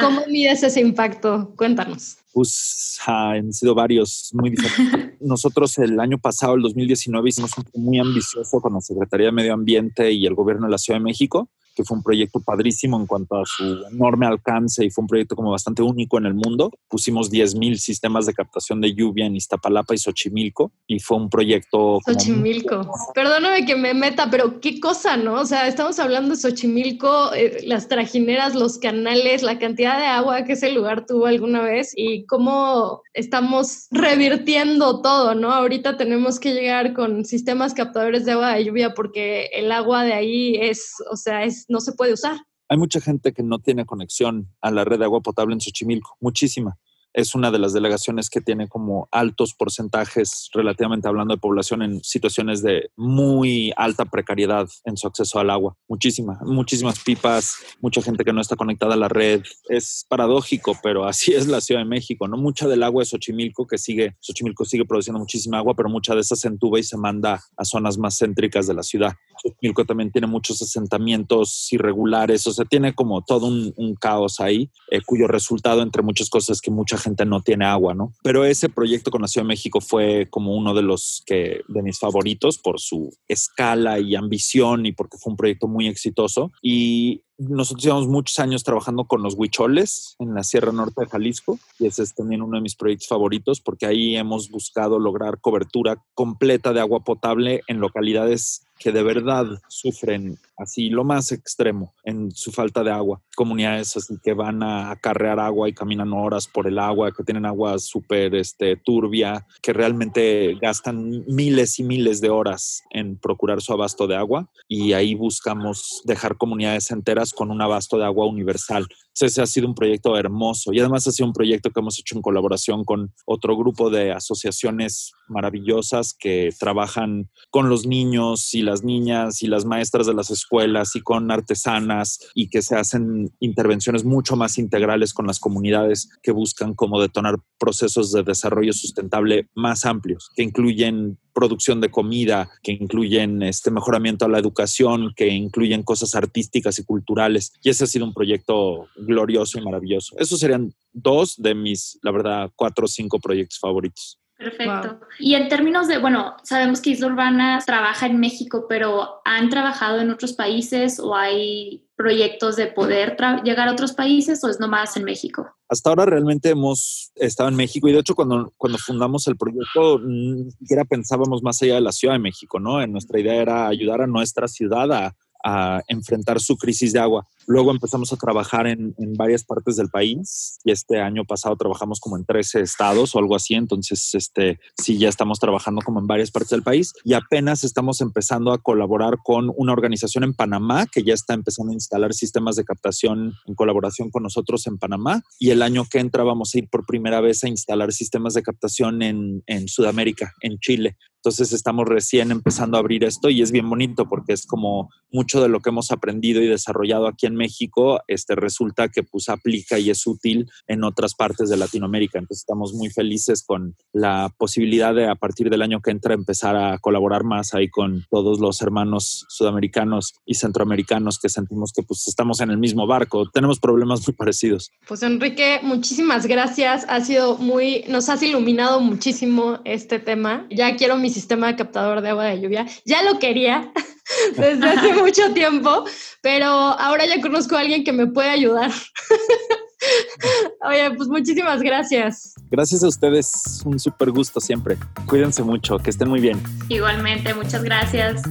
¿Cómo 0.00 0.22
mides 0.28 0.62
ese 0.62 0.80
impacto? 0.80 1.52
Cuéntanos. 1.56 2.18
Pues 2.32 2.98
han 3.06 3.52
sido 3.52 3.74
varios 3.74 4.30
muy 4.32 4.50
diferentes. 4.50 5.14
Nosotros 5.20 5.78
el 5.78 5.98
año 6.00 6.18
pasado, 6.18 6.54
el 6.54 6.62
2019, 6.62 7.28
hicimos 7.28 7.50
un 7.72 7.84
muy 7.84 7.98
ambicioso 7.98 8.60
con 8.60 8.74
la 8.74 8.80
Secretaría 8.80 9.26
de 9.26 9.32
Medio 9.32 9.54
Ambiente 9.54 10.12
y 10.12 10.26
el 10.26 10.34
Gobierno 10.34 10.66
de 10.66 10.72
la 10.72 10.78
Ciudad 10.78 10.98
de 10.98 11.04
México 11.04 11.48
que 11.74 11.84
fue 11.84 11.96
un 11.96 12.02
proyecto 12.02 12.40
padrísimo 12.40 12.98
en 12.98 13.06
cuanto 13.06 13.36
a 13.36 13.42
su 13.44 13.84
enorme 13.90 14.26
alcance 14.26 14.84
y 14.84 14.90
fue 14.90 15.02
un 15.02 15.08
proyecto 15.08 15.36
como 15.36 15.50
bastante 15.50 15.82
único 15.82 16.18
en 16.18 16.26
el 16.26 16.34
mundo. 16.34 16.70
Pusimos 16.88 17.30
10.000 17.30 17.76
sistemas 17.76 18.26
de 18.26 18.34
captación 18.34 18.80
de 18.80 18.94
lluvia 18.94 19.26
en 19.26 19.36
Iztapalapa 19.36 19.94
y 19.94 19.98
Xochimilco 19.98 20.72
y 20.86 21.00
fue 21.00 21.16
un 21.16 21.28
proyecto... 21.28 22.00
Xochimilco. 22.04 22.90
Perdóname 23.14 23.66
que 23.66 23.76
me 23.76 23.94
meta, 23.94 24.28
pero 24.30 24.60
qué 24.60 24.80
cosa, 24.80 25.16
¿no? 25.16 25.40
O 25.40 25.46
sea, 25.46 25.66
estamos 25.66 25.98
hablando 25.98 26.30
de 26.30 26.40
Xochimilco, 26.40 27.32
eh, 27.34 27.64
las 27.66 27.88
trajineras, 27.88 28.54
los 28.54 28.78
canales, 28.78 29.42
la 29.42 29.58
cantidad 29.58 29.98
de 29.98 30.06
agua 30.06 30.44
que 30.44 30.52
ese 30.52 30.72
lugar 30.72 31.06
tuvo 31.06 31.26
alguna 31.26 31.62
vez 31.62 31.92
y 31.96 32.26
cómo 32.26 33.02
estamos 33.12 33.86
revirtiendo 33.90 35.00
todo, 35.02 35.34
¿no? 35.34 35.52
Ahorita 35.52 35.96
tenemos 35.96 36.38
que 36.38 36.54
llegar 36.54 36.94
con 36.94 37.24
sistemas 37.24 37.74
captadores 37.74 38.24
de 38.24 38.32
agua 38.32 38.54
de 38.54 38.64
lluvia 38.64 38.94
porque 38.94 39.46
el 39.52 39.72
agua 39.72 40.04
de 40.04 40.12
ahí 40.12 40.56
es, 40.60 40.94
o 41.10 41.16
sea, 41.16 41.44
es 41.44 41.63
no 41.68 41.80
se 41.80 41.92
puede 41.92 42.12
usar. 42.12 42.38
Hay 42.68 42.78
mucha 42.78 43.00
gente 43.00 43.32
que 43.32 43.42
no 43.42 43.58
tiene 43.58 43.84
conexión 43.84 44.54
a 44.60 44.70
la 44.70 44.84
red 44.84 44.98
de 44.98 45.04
agua 45.04 45.20
potable 45.20 45.54
en 45.54 45.60
Xochimilco, 45.60 46.16
muchísima 46.20 46.78
es 47.14 47.34
una 47.34 47.50
de 47.52 47.60
las 47.60 47.72
delegaciones 47.72 48.28
que 48.28 48.40
tiene 48.40 48.68
como 48.68 49.08
altos 49.12 49.54
porcentajes, 49.54 50.50
relativamente 50.52 51.08
hablando 51.08 51.34
de 51.34 51.40
población, 51.40 51.82
en 51.82 52.02
situaciones 52.02 52.60
de 52.62 52.90
muy 52.96 53.72
alta 53.76 54.04
precariedad 54.04 54.68
en 54.84 54.96
su 54.96 55.06
acceso 55.06 55.38
al 55.38 55.50
agua. 55.50 55.76
Muchísimas, 55.88 56.42
muchísimas 56.42 56.98
pipas, 56.98 57.56
mucha 57.80 58.02
gente 58.02 58.24
que 58.24 58.32
no 58.32 58.40
está 58.40 58.56
conectada 58.56 58.94
a 58.94 58.98
la 58.98 59.08
red. 59.08 59.42
Es 59.68 60.04
paradójico, 60.08 60.76
pero 60.82 61.06
así 61.06 61.32
es 61.32 61.46
la 61.46 61.60
Ciudad 61.60 61.80
de 61.80 61.86
México, 61.86 62.26
¿no? 62.26 62.36
Mucha 62.36 62.66
del 62.66 62.82
agua 62.82 63.02
de 63.02 63.06
Xochimilco, 63.06 63.66
que 63.66 63.78
sigue, 63.78 64.16
Xochimilco 64.20 64.64
sigue 64.64 64.84
produciendo 64.84 65.20
muchísima 65.20 65.58
agua, 65.58 65.74
pero 65.76 65.88
mucha 65.88 66.14
de 66.14 66.20
esa 66.20 66.34
se 66.34 66.48
entuba 66.48 66.80
y 66.80 66.82
se 66.82 66.96
manda 66.96 67.40
a 67.56 67.64
zonas 67.64 67.96
más 67.96 68.18
céntricas 68.18 68.66
de 68.66 68.74
la 68.74 68.82
ciudad. 68.82 69.12
Xochimilco 69.40 69.84
también 69.84 70.10
tiene 70.10 70.26
muchos 70.26 70.60
asentamientos 70.60 71.72
irregulares, 71.72 72.44
o 72.48 72.52
sea, 72.52 72.64
tiene 72.64 72.92
como 72.92 73.22
todo 73.22 73.46
un, 73.46 73.94
caos 74.00 74.40
ahí, 74.40 74.70
eh, 74.90 75.00
cuyo 75.06 75.28
resultado, 75.28 75.80
entre 75.80 76.02
muchas 76.02 76.28
cosas, 76.28 76.60
que 76.60 76.72
mucha 76.72 76.98
no 77.26 77.40
tiene 77.40 77.64
agua, 77.64 77.94
¿no? 77.94 78.12
Pero 78.22 78.44
ese 78.44 78.68
proyecto 78.68 79.10
con 79.10 79.22
la 79.22 79.28
Ciudad 79.28 79.44
de 79.44 79.48
México 79.48 79.80
fue 79.80 80.28
como 80.30 80.54
uno 80.56 80.74
de 80.74 80.82
los 80.82 81.22
que, 81.26 81.62
de 81.68 81.82
mis 81.82 81.98
favoritos 81.98 82.58
por 82.58 82.80
su 82.80 83.14
escala 83.28 83.98
y 83.98 84.14
ambición 84.14 84.86
y 84.86 84.92
porque 84.92 85.18
fue 85.18 85.32
un 85.32 85.36
proyecto 85.36 85.68
muy 85.68 85.88
exitoso. 85.88 86.52
Y 86.62 87.22
nosotros 87.38 87.84
llevamos 87.84 88.08
muchos 88.08 88.38
años 88.38 88.62
trabajando 88.62 89.04
con 89.04 89.22
los 89.22 89.34
huicholes 89.36 90.14
en 90.18 90.34
la 90.34 90.44
Sierra 90.44 90.72
Norte 90.72 91.02
de 91.02 91.08
Jalisco 91.08 91.58
y 91.78 91.86
ese 91.86 92.02
es 92.02 92.14
también 92.14 92.42
uno 92.42 92.56
de 92.56 92.62
mis 92.62 92.76
proyectos 92.76 93.08
favoritos 93.08 93.60
porque 93.60 93.86
ahí 93.86 94.16
hemos 94.16 94.50
buscado 94.50 94.98
lograr 94.98 95.40
cobertura 95.40 96.02
completa 96.14 96.72
de 96.72 96.80
agua 96.80 97.02
potable 97.02 97.62
en 97.66 97.80
localidades 97.80 98.66
que 98.84 98.92
de 98.92 99.02
verdad 99.02 99.46
sufren 99.66 100.36
así 100.58 100.90
lo 100.90 101.04
más 101.04 101.32
extremo 101.32 101.94
en 102.04 102.30
su 102.32 102.52
falta 102.52 102.84
de 102.84 102.90
agua. 102.90 103.22
Comunidades 103.34 103.96
así 103.96 104.18
que 104.22 104.34
van 104.34 104.62
a 104.62 104.90
acarrear 104.90 105.40
agua 105.40 105.70
y 105.70 105.72
caminan 105.72 106.12
horas 106.12 106.46
por 106.46 106.66
el 106.66 106.78
agua, 106.78 107.10
que 107.10 107.24
tienen 107.24 107.46
agua 107.46 107.78
súper 107.78 108.34
este, 108.34 108.76
turbia, 108.76 109.46
que 109.62 109.72
realmente 109.72 110.58
gastan 110.60 111.24
miles 111.26 111.78
y 111.78 111.82
miles 111.82 112.20
de 112.20 112.28
horas 112.28 112.82
en 112.90 113.16
procurar 113.16 113.62
su 113.62 113.72
abasto 113.72 114.06
de 114.06 114.16
agua 114.16 114.50
y 114.68 114.92
ahí 114.92 115.14
buscamos 115.14 116.02
dejar 116.04 116.36
comunidades 116.36 116.90
enteras 116.90 117.32
con 117.32 117.50
un 117.50 117.62
abasto 117.62 117.96
de 117.96 118.04
agua 118.04 118.26
universal. 118.26 118.86
Ese 119.20 119.42
ha 119.42 119.46
sido 119.46 119.68
un 119.68 119.74
proyecto 119.74 120.16
hermoso. 120.16 120.72
Y 120.72 120.80
además 120.80 121.06
ha 121.06 121.12
sido 121.12 121.28
un 121.28 121.32
proyecto 121.32 121.70
que 121.70 121.80
hemos 121.80 121.98
hecho 121.98 122.16
en 122.16 122.22
colaboración 122.22 122.84
con 122.84 123.12
otro 123.26 123.56
grupo 123.56 123.90
de 123.90 124.12
asociaciones 124.12 125.12
maravillosas 125.28 126.14
que 126.18 126.50
trabajan 126.58 127.30
con 127.50 127.68
los 127.68 127.86
niños 127.86 128.54
y 128.54 128.62
las 128.62 128.82
niñas 128.82 129.42
y 129.42 129.46
las 129.46 129.64
maestras 129.64 130.06
de 130.06 130.14
las 130.14 130.30
escuelas 130.30 130.96
y 130.96 131.00
con 131.00 131.30
artesanas 131.30 132.18
y 132.34 132.48
que 132.48 132.62
se 132.62 132.76
hacen 132.76 133.32
intervenciones 133.40 134.04
mucho 134.04 134.36
más 134.36 134.58
integrales 134.58 135.14
con 135.14 135.26
las 135.26 135.38
comunidades 135.38 136.10
que 136.22 136.32
buscan 136.32 136.74
como 136.74 137.00
detonar 137.00 137.36
procesos 137.58 138.12
de 138.12 138.22
desarrollo 138.22 138.72
sustentable 138.72 139.48
más 139.54 139.84
amplios, 139.86 140.30
que 140.34 140.42
incluyen 140.42 141.18
producción 141.34 141.80
de 141.80 141.90
comida, 141.90 142.48
que 142.62 142.72
incluyen 142.72 143.42
este 143.42 143.70
mejoramiento 143.70 144.24
a 144.24 144.28
la 144.28 144.38
educación, 144.38 145.12
que 145.16 145.28
incluyen 145.28 145.82
cosas 145.82 146.14
artísticas 146.14 146.78
y 146.78 146.84
culturales. 146.84 147.52
Y 147.62 147.70
ese 147.70 147.84
ha 147.84 147.86
sido 147.88 148.06
un 148.06 148.14
proyecto 148.14 148.86
glorioso 148.96 149.58
y 149.58 149.62
maravilloso. 149.62 150.16
Esos 150.18 150.40
serían 150.40 150.72
dos 150.92 151.34
de 151.36 151.54
mis, 151.54 151.98
la 152.02 152.12
verdad, 152.12 152.50
cuatro 152.54 152.86
o 152.86 152.88
cinco 152.88 153.18
proyectos 153.18 153.58
favoritos. 153.58 154.18
Perfecto. 154.36 155.00
Y 155.18 155.34
en 155.34 155.48
términos 155.48 155.86
de, 155.86 155.98
bueno, 155.98 156.36
sabemos 156.42 156.80
que 156.80 156.90
Isla 156.90 157.06
Urbana 157.06 157.60
trabaja 157.64 158.06
en 158.06 158.18
México, 158.18 158.66
pero 158.68 159.20
¿han 159.24 159.48
trabajado 159.48 160.00
en 160.00 160.10
otros 160.10 160.32
países 160.32 160.98
o 160.98 161.14
hay 161.14 161.86
proyectos 161.96 162.56
de 162.56 162.66
poder 162.66 163.16
llegar 163.44 163.68
a 163.68 163.72
otros 163.72 163.92
países 163.92 164.42
o 164.42 164.48
es 164.48 164.58
nomás 164.58 164.96
en 164.96 165.04
México? 165.04 165.46
Hasta 165.68 165.90
ahora 165.90 166.06
realmente 166.06 166.50
hemos 166.50 167.12
estado 167.14 167.48
en 167.48 167.54
México 167.54 167.88
y 167.88 167.92
de 167.92 168.00
hecho 168.00 168.16
cuando, 168.16 168.52
cuando 168.56 168.78
fundamos 168.78 169.26
el 169.28 169.36
proyecto 169.36 170.00
ni 170.00 170.50
siquiera 170.50 170.84
pensábamos 170.84 171.42
más 171.42 171.62
allá 171.62 171.76
de 171.76 171.80
la 171.80 171.92
Ciudad 171.92 172.14
de 172.14 172.20
México, 172.20 172.58
¿no? 172.58 172.82
En 172.82 172.90
nuestra 172.90 173.20
idea 173.20 173.40
era 173.40 173.68
ayudar 173.68 174.02
a 174.02 174.08
nuestra 174.08 174.48
ciudad 174.48 174.90
a, 174.92 175.14
a 175.44 175.82
enfrentar 175.88 176.40
su 176.40 176.56
crisis 176.56 176.92
de 176.92 176.98
agua. 176.98 177.26
Luego 177.46 177.70
empezamos 177.70 178.12
a 178.12 178.16
trabajar 178.16 178.66
en, 178.66 178.94
varias 179.16 179.44
partes 179.44 179.76
del 179.76 179.88
país 179.88 180.58
y 180.64 180.72
este 180.72 181.00
año 181.00 181.24
pasado 181.24 181.56
trabajamos 181.56 182.00
como 182.00 182.16
en 182.16 182.24
13 182.24 182.60
estados 182.60 183.14
o 183.14 183.18
algo 183.18 183.36
así. 183.36 183.54
Entonces, 183.54 184.14
este, 184.14 184.58
sí, 184.76 184.98
ya 184.98 185.08
estamos 185.08 185.38
trabajando 185.38 185.82
como 185.84 186.00
en 186.00 186.06
varias 186.06 186.30
partes 186.30 186.50
del 186.50 186.62
país 186.62 186.92
y 187.04 187.14
apenas 187.14 187.64
estamos 187.64 188.00
empezando 188.00 188.52
a 188.52 188.58
colaborar 188.58 189.18
con 189.22 189.52
una 189.56 189.72
organización 189.72 190.24
en 190.24 190.34
Panamá 190.34 190.86
que 190.86 191.02
ya 191.02 191.14
está 191.14 191.34
empezando 191.34 191.70
a 191.70 191.74
instalar 191.74 192.14
sistemas 192.14 192.56
de 192.56 192.64
captación 192.64 193.34
en 193.46 193.54
colaboración 193.54 194.10
con 194.10 194.22
nosotros 194.22 194.66
en 194.66 194.78
Panamá. 194.78 195.22
Y 195.38 195.50
el 195.50 195.62
año 195.62 195.84
que 195.90 196.00
entra 196.00 196.24
vamos 196.24 196.54
a 196.54 196.58
ir 196.58 196.68
por 196.68 196.86
primera 196.86 197.20
vez 197.20 197.44
a 197.44 197.48
instalar 197.48 197.92
sistemas 197.92 198.34
de 198.34 198.42
captación 198.42 199.02
en, 199.02 199.42
en 199.46 199.68
Sudamérica, 199.68 200.32
en 200.40 200.58
Chile. 200.58 200.96
Entonces 201.24 201.54
estamos 201.54 201.86
recién 201.88 202.30
empezando 202.30 202.76
a 202.76 202.80
abrir 202.80 203.02
esto 203.02 203.30
y 203.30 203.40
es 203.40 203.50
bien 203.50 203.70
bonito 203.70 204.06
porque 204.06 204.34
es 204.34 204.44
como 204.44 204.90
mucho 205.10 205.40
de 205.40 205.48
lo 205.48 205.60
que 205.60 205.70
hemos 205.70 205.90
aprendido 205.90 206.42
y 206.42 206.48
desarrollado 206.48 207.06
aquí 207.06 207.24
en 207.24 207.33
México, 207.36 208.00
este 208.06 208.34
resulta 208.34 208.88
que 208.88 209.02
pues 209.02 209.28
aplica 209.28 209.78
y 209.78 209.90
es 209.90 210.06
útil 210.06 210.50
en 210.66 210.84
otras 210.84 211.14
partes 211.14 211.48
de 211.48 211.56
Latinoamérica. 211.56 212.18
Entonces 212.18 212.42
estamos 212.42 212.74
muy 212.74 212.90
felices 212.90 213.42
con 213.42 213.74
la 213.92 214.32
posibilidad 214.36 214.94
de 214.94 215.08
a 215.08 215.14
partir 215.14 215.50
del 215.50 215.62
año 215.62 215.80
que 215.80 215.90
entra 215.90 216.14
empezar 216.14 216.56
a 216.56 216.78
colaborar 216.78 217.24
más 217.24 217.54
ahí 217.54 217.68
con 217.68 218.04
todos 218.10 218.40
los 218.40 218.60
hermanos 218.60 219.26
sudamericanos 219.28 220.14
y 220.26 220.34
centroamericanos 220.34 221.18
que 221.18 221.28
sentimos 221.28 221.72
que 221.72 221.82
pues 221.82 222.06
estamos 222.06 222.40
en 222.40 222.50
el 222.50 222.58
mismo 222.58 222.86
barco. 222.86 223.30
Tenemos 223.30 223.60
problemas 223.60 224.06
muy 224.06 224.14
parecidos. 224.14 224.70
Pues 224.86 225.02
Enrique, 225.02 225.60
muchísimas 225.62 226.26
gracias. 226.26 226.84
Ha 226.88 227.00
sido 227.00 227.38
muy, 227.38 227.84
nos 227.88 228.08
has 228.08 228.22
iluminado 228.22 228.80
muchísimo 228.80 229.60
este 229.64 229.98
tema. 229.98 230.46
Ya 230.50 230.76
quiero 230.76 230.96
mis 230.96 231.14
sistema 231.14 231.46
de 231.46 231.56
captador 231.56 232.02
de 232.02 232.08
agua 232.10 232.24
de 232.24 232.40
lluvia. 232.40 232.66
Ya 232.84 233.02
lo 233.02 233.18
quería 233.18 233.72
desde 234.36 234.68
hace 234.68 234.94
mucho 234.94 235.32
tiempo, 235.32 235.84
pero 236.20 236.46
ahora 236.46 237.06
ya 237.06 237.20
conozco 237.20 237.56
a 237.56 237.60
alguien 237.60 237.84
que 237.84 237.92
me 237.92 238.06
puede 238.06 238.30
ayudar. 238.30 238.70
Oye, 240.68 240.90
pues 240.96 241.08
muchísimas 241.08 241.60
gracias. 241.60 242.34
Gracias 242.50 242.82
a 242.82 242.88
ustedes, 242.88 243.62
un 243.64 243.78
súper 243.78 244.10
gusto 244.10 244.40
siempre. 244.40 244.76
Cuídense 245.06 245.42
mucho, 245.42 245.78
que 245.78 245.90
estén 245.90 246.08
muy 246.08 246.20
bien. 246.20 246.42
Igualmente, 246.68 247.34
muchas 247.34 247.62
gracias. 247.62 248.22